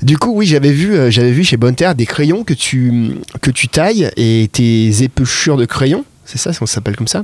Du 0.01 0.17
coup, 0.17 0.33
oui, 0.33 0.45
j'avais 0.45 0.71
vu, 0.71 0.93
euh, 0.93 1.09
j'avais 1.09 1.31
vu 1.31 1.43
chez 1.43 1.57
Bonne 1.57 1.75
Terre 1.75 1.95
des 1.95 2.05
crayons 2.05 2.43
que 2.43 2.53
tu, 2.53 3.11
que 3.41 3.51
tu 3.51 3.67
tailles 3.67 4.11
et 4.17 4.49
tes 4.51 5.03
épluchures 5.03 5.57
de 5.57 5.65
crayons, 5.65 6.05
c'est 6.25 6.37
ça, 6.37 6.53
ça 6.53 6.65
s'appelle 6.65 6.95
comme 6.95 7.07
ça 7.07 7.23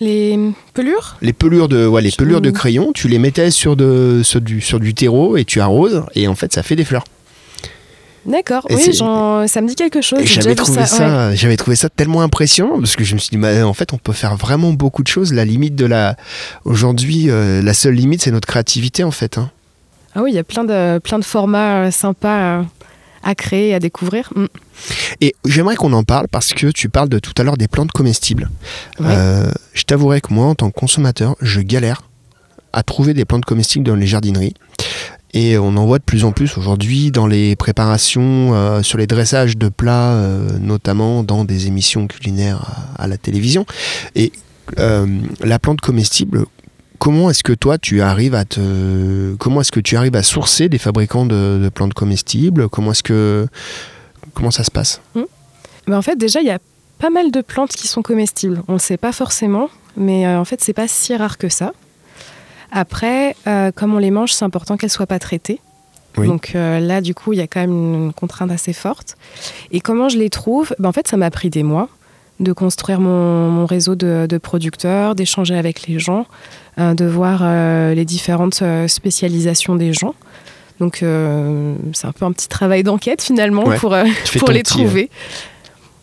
Les 0.00 0.38
pelures? 0.74 1.16
Les 1.22 1.32
pelures 1.32 1.68
de, 1.68 1.86
ouais, 1.86 2.02
les 2.02 2.12
pelures 2.12 2.40
de 2.40 2.50
crayons, 2.50 2.92
tu 2.94 3.08
les 3.08 3.18
mettais 3.18 3.50
sur, 3.50 3.76
de, 3.76 4.22
sur, 4.24 4.40
du, 4.40 4.60
sur 4.60 4.80
du 4.80 4.94
terreau 4.94 5.36
et 5.36 5.44
tu 5.44 5.60
arroses 5.60 6.04
et 6.14 6.28
en 6.28 6.34
fait 6.34 6.52
ça 6.52 6.62
fait 6.62 6.76
des 6.76 6.84
fleurs. 6.84 7.04
D'accord, 8.26 8.66
oui, 8.70 8.92
ça 8.92 9.60
me 9.60 9.68
dit 9.68 9.76
quelque 9.76 10.00
chose. 10.00 10.18
J'avais 10.24 10.56
trouvé, 10.56 10.84
ça, 10.84 11.34
j'avais 11.34 11.56
trouvé 11.56 11.76
ça 11.76 11.88
tellement 11.88 12.22
impressionnant 12.22 12.78
parce 12.78 12.96
que 12.96 13.04
je 13.04 13.14
me 13.14 13.20
suis 13.20 13.36
dit, 13.36 13.46
en 13.62 13.72
fait, 13.72 13.92
on 13.92 13.98
peut 13.98 14.12
faire 14.12 14.36
vraiment 14.36 14.72
beaucoup 14.72 15.04
de 15.04 15.08
choses. 15.08 15.32
La 15.32 15.44
limite 15.44 15.76
de 15.76 15.86
la. 15.86 16.16
Aujourd'hui, 16.64 17.30
euh, 17.30 17.62
la 17.62 17.72
seule 17.72 17.94
limite, 17.94 18.22
c'est 18.22 18.32
notre 18.32 18.48
créativité, 18.48 19.04
en 19.04 19.12
fait. 19.12 19.38
Hein. 19.38 19.50
Ah 20.16 20.22
oui, 20.22 20.32
il 20.32 20.34
y 20.34 20.38
a 20.38 20.44
plein 20.44 20.64
de, 20.64 20.98
plein 20.98 21.18
de 21.18 21.24
formats 21.24 21.84
euh, 21.84 21.90
sympas 21.90 22.64
à 23.22 23.34
créer, 23.34 23.74
à 23.74 23.78
découvrir. 23.78 24.32
Mm. 24.34 24.46
Et 25.20 25.34
j'aimerais 25.44 25.76
qu'on 25.76 25.92
en 25.92 26.04
parle 26.04 26.26
parce 26.28 26.52
que 26.52 26.68
tu 26.68 26.88
parles 26.88 27.08
de 27.08 27.18
tout 27.18 27.32
à 27.38 27.44
l'heure 27.44 27.56
des 27.56 27.68
plantes 27.68 27.92
comestibles. 27.92 28.50
Euh, 29.00 29.50
je 29.74 29.82
t'avouerai 29.84 30.20
que 30.20 30.32
moi, 30.32 30.46
en 30.46 30.54
tant 30.54 30.70
que 30.70 30.78
consommateur, 30.78 31.36
je 31.40 31.60
galère 31.60 32.02
à 32.72 32.82
trouver 32.82 33.14
des 33.14 33.24
plantes 33.24 33.44
comestibles 33.44 33.84
dans 33.84 33.94
les 33.94 34.06
jardineries. 34.06 34.54
Et 35.36 35.58
on 35.58 35.76
en 35.76 35.84
voit 35.84 35.98
de 35.98 36.04
plus 36.04 36.24
en 36.24 36.32
plus 36.32 36.56
aujourd'hui 36.56 37.10
dans 37.10 37.26
les 37.26 37.56
préparations, 37.56 38.54
euh, 38.54 38.82
sur 38.82 38.96
les 38.96 39.06
dressages 39.06 39.58
de 39.58 39.68
plats, 39.68 40.14
euh, 40.14 40.58
notamment 40.58 41.22
dans 41.24 41.44
des 41.44 41.66
émissions 41.66 42.06
culinaires 42.06 42.64
à, 42.98 43.06
la 43.06 43.18
télévision. 43.18 43.66
Et 44.14 44.32
euh, 44.78 45.06
la 45.40 45.58
plante 45.58 45.82
comestible, 45.82 46.46
comment 47.06 47.30
est-ce 47.30 47.44
que 47.44 47.52
toi 47.52 47.78
tu 47.78 48.00
arrives 48.00 48.34
à 48.34 48.44
te, 48.44 49.36
comment 49.36 49.60
est-ce 49.60 49.70
que 49.70 49.78
tu 49.78 49.96
arrives 49.96 50.16
à 50.16 50.24
sourcer 50.24 50.68
des 50.68 50.78
fabricants 50.78 51.24
de, 51.24 51.70
plantes 51.72 51.94
comestibles? 51.94 52.68
Comment 52.68 52.90
est-ce 52.90 53.04
que, 53.04 53.46
comment 54.34 54.50
ça 54.50 54.64
se 54.64 54.72
passe? 54.72 55.00
Mmh. 55.14 55.22
ben 55.86 55.98
En 55.98 56.02
fait, 56.02 56.16
déjà 56.16 56.40
il 56.40 56.48
y 56.48 56.50
a 56.50 56.58
pas 56.98 57.10
mal 57.10 57.30
de 57.30 57.42
plantes 57.42 57.70
qui 57.70 57.86
sont 57.86 58.02
comestibles. 58.02 58.60
On 58.66 58.72
ne 58.72 58.78
sait 58.78 58.96
pas 58.96 59.12
forcément, 59.12 59.70
mais 59.96 60.26
en 60.26 60.44
fait 60.44 60.60
c'est 60.60 60.72
pas 60.72 60.88
si 60.88 61.14
rare 61.14 61.38
que 61.38 61.48
ça. 61.48 61.74
Après, 62.72 63.36
euh, 63.46 63.70
comme 63.70 63.94
on 63.94 63.98
les 63.98 64.10
mange, 64.10 64.32
c'est 64.32 64.44
important 64.44 64.76
qu'elles 64.76 64.88
ne 64.88 64.94
soient 64.94 65.06
pas 65.06 65.20
traitées. 65.20 65.60
Donc 66.16 66.56
euh, 66.56 66.80
là, 66.80 67.02
du 67.02 67.14
coup, 67.14 67.34
il 67.34 67.38
y 67.38 67.42
a 67.42 67.46
quand 67.46 67.60
même 67.60 67.70
une 67.70 68.12
contrainte 68.14 68.50
assez 68.50 68.72
forte. 68.72 69.16
Et 69.70 69.80
comment 69.80 70.08
je 70.08 70.18
les 70.18 70.30
trouve? 70.30 70.74
Ben, 70.78 70.88
En 70.88 70.92
fait, 70.92 71.06
ça 71.06 71.16
m'a 71.16 71.30
pris 71.30 71.50
des 71.50 71.62
mois 71.62 71.88
de 72.40 72.52
construire 72.52 73.00
mon, 73.00 73.66
réseau 73.66 73.94
de, 73.94 74.38
producteurs, 74.38 75.14
d'échanger 75.14 75.56
avec 75.56 75.86
les 75.86 75.98
gens, 75.98 76.26
euh, 76.78 76.94
de 76.94 77.04
voir 77.04 77.42
les 77.94 78.04
différentes 78.04 78.62
spécialisations 78.86 79.76
des 79.76 79.92
gens. 79.92 80.14
Donc 80.80 80.98
c'est 81.92 82.06
un 82.06 82.12
peu 82.12 82.24
un 82.24 82.32
petit 82.32 82.48
travail 82.48 82.82
d'enquête 82.82 83.22
finalement 83.22 83.64
pour, 83.64 83.96
pour 84.38 84.50
les 84.50 84.62
trouver. 84.62 85.10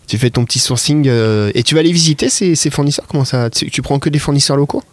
Tu 0.07 0.17
fais 0.17 0.29
ton 0.29 0.43
petit 0.45 0.59
sourcing 0.59 1.07
et 1.07 1.63
tu 1.63 1.75
vas 1.75 1.81
aller 1.81 1.91
visiter 1.91 2.29
ces, 2.29 2.55
fournisseurs? 2.69 3.05
Comment 3.07 3.25
ça 3.25 3.49
tu 3.49 3.81
prends 3.81 3.99
que 3.99 4.09
des 4.09 4.19
fournisseurs 4.19 4.57
locaux? 4.57 4.83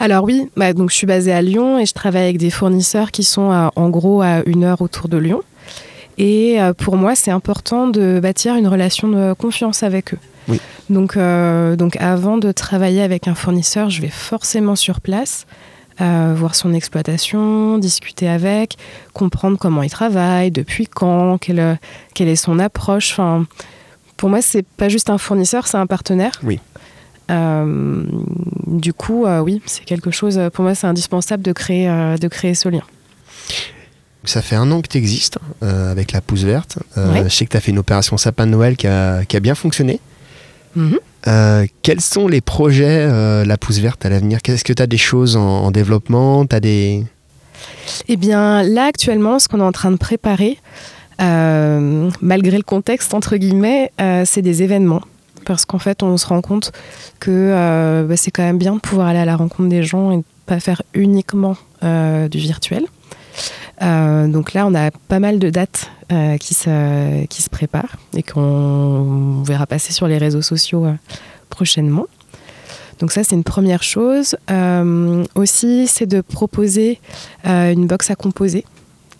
Alors 0.00 0.24
oui, 0.24 0.48
bah, 0.56 0.72
donc 0.72 0.90
je 0.90 0.96
suis 0.96 1.06
basée 1.06 1.32
à 1.32 1.40
Lyon 1.40 1.78
et 1.78 1.86
je 1.86 1.92
travaille 1.92 2.24
avec 2.24 2.38
des 2.38 2.50
fournisseurs 2.50 3.12
qui 3.12 3.22
sont 3.22 3.70
en 3.74 3.88
gros 3.90 4.22
à 4.22 4.42
une 4.46 4.64
heure 4.64 4.82
autour 4.82 5.08
de 5.08 5.18
Lyon. 5.18 5.42
Et 6.18 6.60
euh, 6.60 6.74
pour 6.74 6.96
moi, 6.96 7.14
c'est 7.14 7.30
important 7.30 7.86
de 7.86 8.18
bâtir 8.20 8.56
une 8.56 8.66
relation 8.66 9.08
de 9.08 9.32
confiance 9.34 9.84
avec 9.84 10.14
eux. 10.14 10.18
Donc, 10.90 11.16
euh, 11.16 11.76
donc 11.76 11.96
avant 11.96 12.38
de 12.38 12.52
travailler 12.52 13.02
avec 13.02 13.28
un 13.28 13.34
fournisseur, 13.34 13.90
je 13.90 14.00
vais 14.00 14.08
forcément 14.08 14.76
sur 14.76 15.00
place. 15.00 15.46
Euh, 16.00 16.32
voir 16.36 16.54
son 16.54 16.74
exploitation, 16.74 17.76
discuter 17.76 18.28
avec, 18.28 18.76
comprendre 19.14 19.58
comment 19.58 19.82
il 19.82 19.90
travaille, 19.90 20.52
depuis 20.52 20.86
quand, 20.86 21.38
quelle, 21.38 21.76
quelle 22.14 22.28
est 22.28 22.36
son 22.36 22.60
approche. 22.60 23.10
Enfin, 23.10 23.46
pour 24.16 24.28
moi, 24.28 24.40
c'est 24.40 24.64
pas 24.64 24.88
juste 24.88 25.10
un 25.10 25.18
fournisseur, 25.18 25.66
c'est 25.66 25.76
un 25.76 25.88
partenaire. 25.88 26.30
Oui. 26.44 26.60
Euh, 27.30 28.04
du 28.66 28.92
coup, 28.92 29.26
euh, 29.26 29.40
oui, 29.40 29.60
c'est 29.66 29.84
quelque 29.84 30.10
chose, 30.10 30.40
pour 30.52 30.64
moi, 30.64 30.74
c'est 30.74 30.86
indispensable 30.86 31.42
de 31.42 31.52
créer, 31.52 31.88
euh, 31.88 32.16
de 32.16 32.28
créer 32.28 32.54
ce 32.54 32.68
lien. 32.68 32.82
Ça 34.24 34.42
fait 34.42 34.56
un 34.56 34.70
an 34.72 34.82
que 34.82 34.88
tu 34.88 34.98
existes 34.98 35.38
avec 35.62 36.12
la 36.12 36.20
pousse 36.20 36.42
verte. 36.42 36.78
Je 36.96 37.28
sais 37.28 37.46
que 37.46 37.50
tu 37.50 37.56
as 37.56 37.60
fait 37.60 37.70
une 37.70 37.78
opération 37.78 38.16
sapin 38.18 38.46
de 38.46 38.50
Noël 38.50 38.76
qui 38.76 38.86
a, 38.86 39.24
qui 39.24 39.36
a 39.36 39.40
bien 39.40 39.54
fonctionné. 39.54 40.00
Mhm. 40.76 40.98
quels 41.82 42.00
sont 42.00 42.28
les 42.28 42.40
projets, 42.40 43.06
la 43.44 43.56
pousse 43.56 43.78
verte, 43.78 44.04
à 44.06 44.08
l'avenir? 44.08 44.38
Est-ce 44.44 44.64
que 44.64 44.72
tu 44.72 44.82
as 44.82 44.86
des 44.86 44.98
choses 44.98 45.36
en, 45.36 45.70
développement? 45.70 46.44
As 46.50 46.60
des... 46.60 47.04
Eh 48.08 48.16
bien, 48.16 48.62
là, 48.62 48.84
actuellement, 48.84 49.38
ce 49.38 49.48
qu'on 49.48 49.60
est 49.60 49.64
en 49.64 49.72
train 49.72 49.90
de 49.90 49.96
préparer, 49.96 50.58
malgré 51.18 52.56
le 52.56 52.62
contexte, 52.62 53.14
entre 53.14 53.36
guillemets, 53.36 53.90
c'est 54.24 54.42
des 54.42 54.62
événements 54.62 55.02
parce 55.48 55.64
qu'en 55.64 55.78
fait, 55.78 56.02
on 56.02 56.16
se 56.18 56.26
rend 56.26 56.42
compte 56.42 56.72
que 57.20 57.30
euh, 57.30 58.04
bah, 58.06 58.16
c'est 58.16 58.30
quand 58.30 58.42
même 58.42 58.58
bien 58.58 58.74
de 58.74 58.80
pouvoir 58.80 59.08
aller 59.08 59.18
à 59.18 59.24
la 59.24 59.34
rencontre 59.34 59.70
des 59.70 59.82
gens 59.82 60.12
et 60.12 60.18
ne 60.18 60.22
pas 60.46 60.60
faire 60.60 60.82
uniquement 60.92 61.56
euh, 61.82 62.28
du 62.28 62.38
virtuel. 62.38 62.84
Euh, 63.82 64.26
donc 64.26 64.52
là, 64.52 64.66
on 64.66 64.74
a 64.74 64.90
pas 64.90 65.20
mal 65.20 65.38
de 65.38 65.50
dates 65.50 65.90
qui, 66.40 66.54
se, 66.54 67.26
qui 67.26 67.42
se 67.42 67.50
préparent 67.50 67.96
et 68.16 68.22
qu'on 68.22 69.42
verra 69.42 69.66
passer 69.66 69.92
sur 69.92 70.08
les 70.08 70.16
réseaux 70.16 70.40
sociaux 70.40 70.86
prochainement. 71.50 72.06
Donc 72.98 73.12
ça, 73.12 73.22
c'est 73.24 73.34
une 73.34 73.44
première 73.44 73.82
chose. 73.82 74.36
aussi, 75.34 75.86
c'est 75.86 76.06
de 76.06 76.22
proposer 76.22 76.98
une 77.44 77.86
box 77.86 78.10
à 78.10 78.14
composer. 78.14 78.64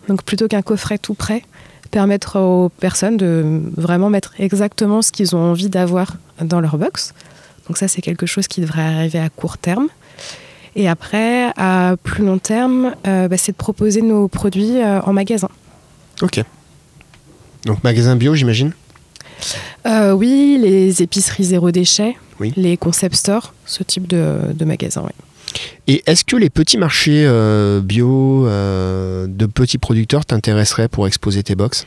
Donc 0.08 0.22
plutôt 0.22 0.48
qu'un 0.48 0.62
coffret 0.62 0.96
tout 0.96 1.12
prêt, 1.12 1.42
permettre 1.90 2.38
aux 2.38 2.68
personnes 2.68 3.16
de 3.16 3.62
vraiment 3.76 4.10
mettre 4.10 4.34
exactement 4.38 5.02
ce 5.02 5.12
qu'ils 5.12 5.34
ont 5.36 5.50
envie 5.50 5.68
d'avoir 5.68 6.14
dans 6.40 6.60
leur 6.60 6.78
box. 6.78 7.14
Donc 7.66 7.76
ça, 7.76 7.88
c'est 7.88 8.02
quelque 8.02 8.26
chose 8.26 8.48
qui 8.48 8.60
devrait 8.60 8.82
arriver 8.82 9.18
à 9.18 9.28
court 9.28 9.58
terme. 9.58 9.88
Et 10.78 10.88
après, 10.88 11.50
à 11.56 11.96
plus 12.04 12.24
long 12.24 12.38
terme, 12.38 12.94
euh, 13.04 13.26
bah, 13.26 13.36
c'est 13.36 13.50
de 13.50 13.56
proposer 13.56 14.00
nos 14.00 14.28
produits 14.28 14.80
euh, 14.80 15.00
en 15.02 15.12
magasin. 15.12 15.48
Ok. 16.22 16.40
Donc 17.64 17.82
magasin 17.82 18.14
bio, 18.14 18.36
j'imagine? 18.36 18.70
Euh, 19.86 20.12
Oui, 20.12 20.56
les 20.62 21.02
épiceries 21.02 21.42
zéro 21.44 21.72
déchet, 21.72 22.16
oui. 22.38 22.52
les 22.56 22.76
concept 22.76 23.16
stores, 23.16 23.54
ce 23.66 23.82
type 23.82 24.06
de, 24.06 24.36
de 24.54 24.64
magasin, 24.64 25.02
oui. 25.04 25.10
Et 25.88 26.04
est-ce 26.06 26.22
que 26.24 26.36
les 26.36 26.48
petits 26.48 26.78
marchés 26.78 27.24
euh, 27.26 27.80
bio 27.80 28.46
euh, 28.46 29.26
de 29.28 29.46
petits 29.46 29.78
producteurs 29.78 30.24
t'intéresseraient 30.26 30.88
pour 30.88 31.08
exposer 31.08 31.42
tes 31.42 31.56
box? 31.56 31.86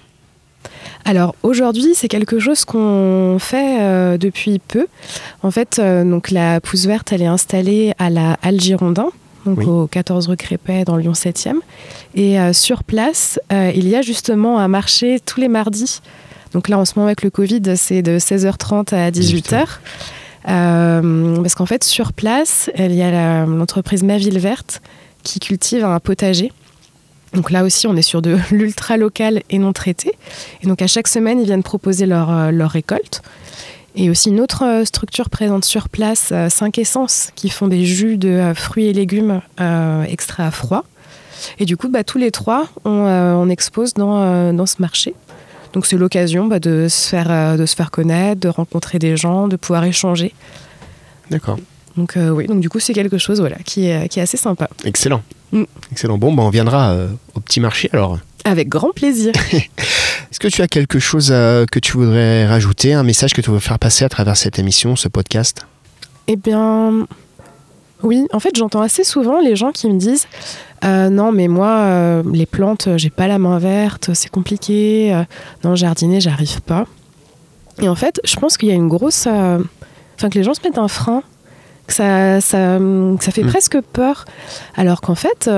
Alors 1.06 1.36
aujourd'hui, 1.44 1.94
c'est 1.96 2.08
quelque 2.08 2.40
chose 2.40 2.66
qu'on 2.66 3.38
fait 3.40 3.82
euh, 3.82 4.18
depuis 4.18 4.60
peu. 4.60 4.88
En 5.44 5.52
fait, 5.52 5.80
donc 5.80 6.32
la 6.32 6.62
pousse 6.62 6.86
verte, 6.86 7.12
elle 7.12 7.22
est 7.22 7.28
installée 7.28 7.94
à 8.00 8.10
la 8.10 8.38
Halle 8.42 8.60
Girondin, 8.60 9.10
donc 9.46 9.66
au 9.68 9.88
14 9.88 10.28
rue 10.28 10.38
Crépet 10.38 10.84
dans 10.86 10.98
Lyon 10.98 11.14
7e. 11.14 11.56
Et 12.16 12.38
sur 12.54 12.84
place, 12.84 13.40
il 13.52 13.88
y 13.88 13.96
a 13.96 14.02
justement 14.02 14.60
un 14.60 14.68
marché 14.68 15.20
tous 15.26 15.40
les 15.40 15.48
mardis. 15.48 16.02
Donc 16.54 16.68
là, 16.70 16.78
en 16.78 16.86
ce 16.86 16.94
moment, 16.96 17.08
avec 17.08 17.24
le 17.24 17.30
Covid, 17.30 17.62
c'est 17.76 18.02
de 18.02 18.20
16h30 18.20 18.94
à 18.94 19.10
18h. 19.10 19.66
Euh, 20.48 21.42
parce 21.42 21.56
qu'en 21.56 21.66
fait, 21.66 21.84
sur 21.84 22.14
place, 22.14 22.70
il 22.78 22.96
y 22.96 23.02
a 23.02 23.46
l'entreprise 23.46 24.04
Ma 24.04 24.18
Ville 24.18 24.40
Verte 24.40 24.82
qui 25.24 25.40
cultive 25.40 25.86
un 25.86 26.00
potager. 26.00 26.52
Donc 27.34 27.52
là 27.52 27.64
aussi, 27.64 27.88
on 27.88 27.96
est 27.96 28.02
sur 28.02 28.22
de 28.22 28.38
l'ultra 28.52 28.98
local 28.98 29.42
et 29.50 29.58
non 29.58 29.74
traité. 29.74 30.14
Et 30.64 30.68
donc 30.68 30.82
à 30.82 30.88
chaque 30.88 31.08
semaine, 31.08 31.40
ils 31.40 31.46
viennent 31.46 31.64
proposer 31.64 32.06
leur, 32.06 32.52
leur 32.52 32.72
récolte. 32.72 33.22
Et 33.96 34.10
aussi 34.10 34.30
une 34.30 34.40
autre 34.40 34.84
structure 34.86 35.30
présente 35.30 35.66
sur 35.66 35.90
place, 35.90 36.32
5 36.50 36.78
essences, 36.78 37.32
qui 37.36 37.50
font 37.50 37.68
des 37.68 37.86
jus 37.86 38.18
de 38.18 38.54
fruits 38.56 38.86
et 38.86 38.94
légumes 38.94 39.42
extra 40.08 40.48
à 40.48 40.52
froid. 40.52 40.86
Et 41.60 41.66
du 41.66 41.76
coup, 41.76 41.90
bah, 41.90 42.06
tous 42.06 42.18
les 42.18 42.32
trois, 42.32 42.68
on, 42.86 43.50
expose 43.50 43.94
dans, 43.94 44.54
dans, 44.54 44.66
ce 44.66 44.82
marché. 44.82 45.14
Donc 45.74 45.86
c'est 45.86 45.98
l'occasion 45.98 46.48
bah, 46.48 46.60
de, 46.60 46.88
se 46.88 47.10
faire, 47.10 47.58
de 47.58 47.66
se 47.66 47.76
faire 47.76 47.92
connaître, 47.92 48.40
de 48.40 48.48
rencontrer 48.48 48.98
des 48.98 49.18
gens, 49.18 49.50
de 49.50 49.58
pouvoir 49.58 49.84
échanger. 49.84 50.34
D'accord. 51.30 51.58
Donc 51.98 52.14
oui, 52.16 52.48
donc 52.48 52.62
du 52.62 52.70
coup 52.70 52.80
c'est 52.80 52.94
quelque 52.94 53.18
chose 53.18 53.42
voilà, 53.42 53.58
qui, 53.66 53.88
est, 53.88 54.08
qui 54.08 54.20
est 54.20 54.24
assez 54.24 54.38
sympa. 54.38 54.70
Excellent. 54.86 55.22
Mm. 55.51 55.63
Excellent. 55.91 56.17
Bon, 56.17 56.34
bah, 56.34 56.43
on 56.43 56.50
viendra 56.50 56.96
au 57.34 57.39
petit 57.39 57.60
marché 57.60 57.89
alors. 57.93 58.20
Avec 58.46 58.70
grand 58.70 58.91
plaisir. 58.91 59.34
Est-ce 60.31 60.39
que 60.39 60.48
tu 60.48 60.62
as 60.62 60.67
quelque 60.67 61.00
chose 61.00 61.29
euh, 61.31 61.65
que 61.65 61.79
tu 61.79 61.93
voudrais 61.93 62.48
rajouter, 62.48 62.93
un 62.93 63.03
message 63.03 63.34
que 63.34 63.41
tu 63.41 63.51
veux 63.51 63.60
faire 63.60 63.79
passer 63.79 64.05
à 64.05 64.10
travers 64.10 64.38
cette 64.38 64.60
émission, 64.60 64.96
ce 64.96 65.08
podcast? 65.08 65.65
Eh 66.27 66.36
bien, 66.36 67.05
oui. 68.01 68.25
En 68.34 68.39
fait, 68.39 68.55
j'entends 68.55 68.81
assez 68.81 69.03
souvent 69.03 69.39
les 69.39 69.55
gens 69.55 69.72
qui 69.72 69.88
me 69.88 70.00
disent 70.00 70.27
euh, 70.84 71.10
non, 71.10 71.31
mais 71.31 71.48
moi, 71.48 71.67
euh, 71.67 72.24
les 72.34 72.48
plantes, 72.48 72.89
j'ai 72.96 73.12
pas 73.12 73.27
la 73.27 73.38
main 73.38 73.60
verte, 73.60 74.12
c'est 74.13 74.29
compliqué. 74.29 75.15
non, 75.63 75.75
jardiner, 75.75 76.20
j'arrive 76.20 76.62
pas. 76.62 76.88
Et 77.79 77.88
en 77.88 77.96
fait, 77.96 78.20
je 78.24 78.36
pense 78.38 78.58
qu'il 78.58 78.70
y 78.70 78.72
a 78.72 78.75
une 78.75 78.88
grosse. 78.88 79.27
Enfin, 79.27 80.29
que 80.29 80.38
les 80.38 80.43
gens 80.43 80.53
se 80.53 80.62
mettent 80.63 80.79
un 80.79 80.88
frein, 80.88 81.24
que 81.92 81.96
ça, 81.96 82.42
ça, 82.42 82.80
ça 83.20 83.32
fait 83.32 83.44
mm. 83.44 83.48
presque 83.48 83.80
peur. 83.94 84.26
Alors 84.76 85.02
qu'en 85.02 85.16
fait 85.16 85.50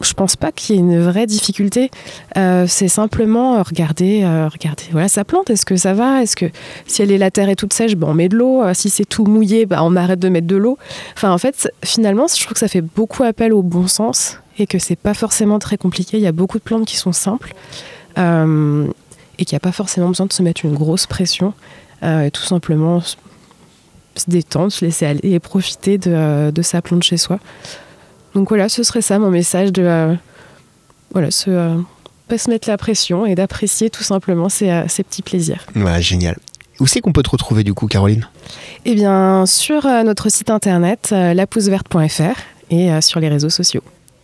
je 0.00 0.12
pense 0.12 0.36
pas 0.36 0.52
qu'il 0.52 0.74
y 0.74 0.78
ait 0.78 0.82
une 0.82 1.00
vraie 1.00 1.26
difficulté. 1.26 1.90
Euh, 2.36 2.66
c'est 2.68 2.88
simplement 2.88 3.62
regarder, 3.62 4.22
euh, 4.24 4.48
regarder 4.48 4.84
voilà, 4.90 5.08
sa 5.08 5.24
plante. 5.24 5.50
Est-ce 5.50 5.64
que 5.64 5.76
ça 5.76 5.94
va? 5.94 6.22
Est-ce 6.22 6.36
que 6.36 6.46
si 6.86 7.02
elle 7.02 7.10
est 7.10 7.18
la 7.18 7.30
terre 7.30 7.48
est 7.48 7.56
toute 7.56 7.72
sèche, 7.72 7.96
ben 7.96 8.08
on 8.08 8.14
met 8.14 8.28
de 8.28 8.36
l'eau. 8.36 8.62
Euh, 8.62 8.74
si 8.74 8.90
c'est 8.90 9.04
tout 9.04 9.24
mouillé, 9.24 9.66
ben 9.66 9.80
on 9.82 9.96
arrête 9.96 10.18
de 10.18 10.28
mettre 10.28 10.46
de 10.46 10.56
l'eau. 10.56 10.78
Enfin, 11.16 11.32
en 11.32 11.38
fait, 11.38 11.70
finalement, 11.84 12.26
je 12.28 12.40
trouve 12.42 12.54
que 12.54 12.58
ça 12.58 12.68
fait 12.68 12.82
beaucoup 12.82 13.22
appel 13.22 13.52
au 13.52 13.62
bon 13.62 13.86
sens 13.86 14.38
et 14.58 14.66
que 14.66 14.78
c'est 14.78 14.96
pas 14.96 15.14
forcément 15.14 15.58
très 15.58 15.76
compliqué. 15.76 16.18
Il 16.18 16.22
y 16.22 16.26
a 16.26 16.32
beaucoup 16.32 16.58
de 16.58 16.64
plantes 16.64 16.86
qui 16.86 16.96
sont 16.96 17.12
simples 17.12 17.54
et 18.18 19.44
qu'il 19.44 19.54
n'y 19.54 19.58
a 19.58 19.60
pas 19.60 19.72
forcément 19.72 20.08
besoin 20.08 20.24
de 20.24 20.32
se 20.32 20.42
mettre 20.42 20.64
une 20.64 20.72
grosse 20.72 21.06
pression. 21.06 21.52
tout 22.00 22.42
simplement 22.42 23.02
se 24.16 24.28
détendre, 24.28 24.72
se 24.72 24.84
laisser 24.84 25.06
aller 25.06 25.32
et 25.32 25.40
profiter 25.40 25.98
de, 25.98 26.50
de 26.50 26.62
sa 26.62 26.82
plante 26.82 27.02
chez 27.02 27.16
soi. 27.16 27.38
Donc 28.36 28.50
voilà, 28.50 28.68
ce 28.68 28.82
serait 28.82 29.00
ça 29.00 29.18
mon 29.18 29.30
message 29.30 29.72
de 29.72 29.82
euh, 29.82 30.14
voilà, 31.12 31.30
se, 31.30 31.48
euh, 31.48 31.76
pas 32.28 32.36
se 32.36 32.50
mettre 32.50 32.68
la 32.68 32.76
pression 32.76 33.24
et 33.24 33.34
d'apprécier 33.34 33.88
tout 33.88 34.02
simplement 34.02 34.50
ces, 34.50 34.70
euh, 34.70 34.84
petits 34.84 35.22
plaisirs. 35.22 35.64
Ouais, 35.74 36.02
génial. 36.02 36.36
Où 36.78 36.86
c'est 36.86 37.00
qu'on 37.00 37.12
peut 37.12 37.22
te 37.22 37.30
retrouver 37.30 37.64
du 37.64 37.72
coup, 37.72 37.86
Caroline? 37.86 38.28
Eh 38.84 38.94
bien, 38.94 39.46
sur 39.46 39.86
notre 40.04 40.28
site 40.28 40.50
internet, 40.50 41.08
lapousseverte.fr 41.10 42.38
et 42.68 43.00
sur 43.00 43.18
les 43.18 43.30
réseaux 43.30 43.48
sociaux. 43.48 43.80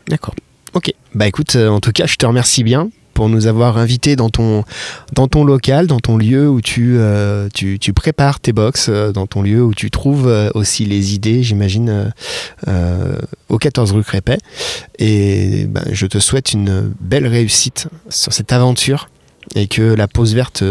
D'accord. 0.07 0.35
Ok. 0.75 0.93
Bah 1.15 1.27
écoute, 1.27 1.57
en 1.57 1.81
tout 1.81 1.93
cas, 1.93 2.05
je 2.05 2.17
te 2.17 2.27
remercie 2.27 2.63
bien 2.63 2.91
pour 3.23 3.29
nous 3.29 3.47
avoir 3.47 3.79
invités 3.79 4.17
dans 4.17 4.31
ton, 4.31 4.64
dans 5.12 5.29
ton 5.29 5.45
local, 5.45 5.87
dans 5.87 6.00
ton 6.00 6.17
lieu 6.17 6.49
où 6.49 6.61
tu, 6.61 6.97
euh, 6.99 7.49
tu, 7.55 7.79
tu, 7.79 7.93
prépares 7.93 8.41
tes 8.41 8.52
box, 8.52 8.87
euh, 8.88 9.12
dans 9.12 9.29
ton 9.29 9.43
lieu 9.43 9.62
où 9.62 9.75
tu 9.75 9.93
trouves 9.93 10.26
euh, 10.26 10.50
aussi 10.57 10.87
les 10.87 11.14
idées, 11.14 11.45
j'imagine, 11.45 12.12
au 13.49 13.59
14 13.59 13.93
rue 13.93 14.02
Crépet. 14.02 14.38
Et 14.99 15.67
ben, 15.69 15.85
je 15.93 16.07
te 16.07 16.19
souhaite 16.19 16.52
une 16.52 16.93
belle 16.99 17.29
réussite 17.29 17.87
sur 18.09 18.33
cette 18.33 18.52
aventure 18.52 19.09
et 19.55 19.69
que 19.69 19.83
la 19.83 20.09
pause 20.09 20.35
verte 20.35 20.64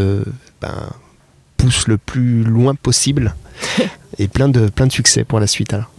ben, 0.62 0.90
pousse 1.56 1.88
le 1.88 1.98
plus 1.98 2.44
loin 2.44 2.76
possible 2.76 3.34
et 4.18 4.28
plein 4.28 4.50
de, 4.50 4.68
plein 4.68 4.88
de 4.88 4.92
succès 4.92 5.24
pour 5.24 5.40
la 5.40 5.48
suite. 5.48 5.74
Alors. 5.74 5.90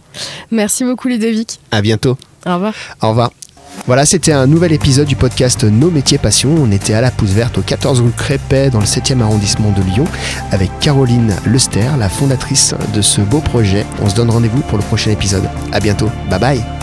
Merci 0.51 0.83
beaucoup 0.83 1.07
Ludovic. 1.07 1.59
À 1.71 1.81
bientôt. 1.81 2.15
Au 2.45 2.53
revoir. 2.53 2.75
Au 3.01 3.09
revoir. 3.09 3.31
Voilà, 3.85 4.05
c'était 4.05 4.31
un 4.31 4.47
nouvel 4.47 4.71
épisode 4.71 5.07
du 5.07 5.15
podcast 5.15 5.63
Nos 5.63 5.91
métiers 5.91 6.17
passion. 6.17 6.55
On 6.57 6.71
était 6.71 6.93
à 6.93 7.01
la 7.01 7.11
pousse 7.11 7.31
verte 7.31 7.57
au 7.57 7.61
14 7.61 8.01
rue 8.01 8.11
Crépet 8.11 8.69
dans 8.69 8.79
le 8.79 8.85
7e 8.85 9.21
arrondissement 9.21 9.71
de 9.71 9.81
Lyon 9.83 10.05
avec 10.51 10.71
Caroline 10.79 11.35
Lester, 11.45 11.89
la 11.99 12.09
fondatrice 12.09 12.73
de 12.93 13.01
ce 13.01 13.21
beau 13.21 13.39
projet. 13.39 13.85
On 14.01 14.09
se 14.09 14.15
donne 14.15 14.29
rendez-vous 14.29 14.61
pour 14.61 14.77
le 14.77 14.83
prochain 14.83 15.11
épisode. 15.11 15.49
À 15.71 15.79
bientôt. 15.79 16.09
Bye 16.29 16.39
bye. 16.39 16.82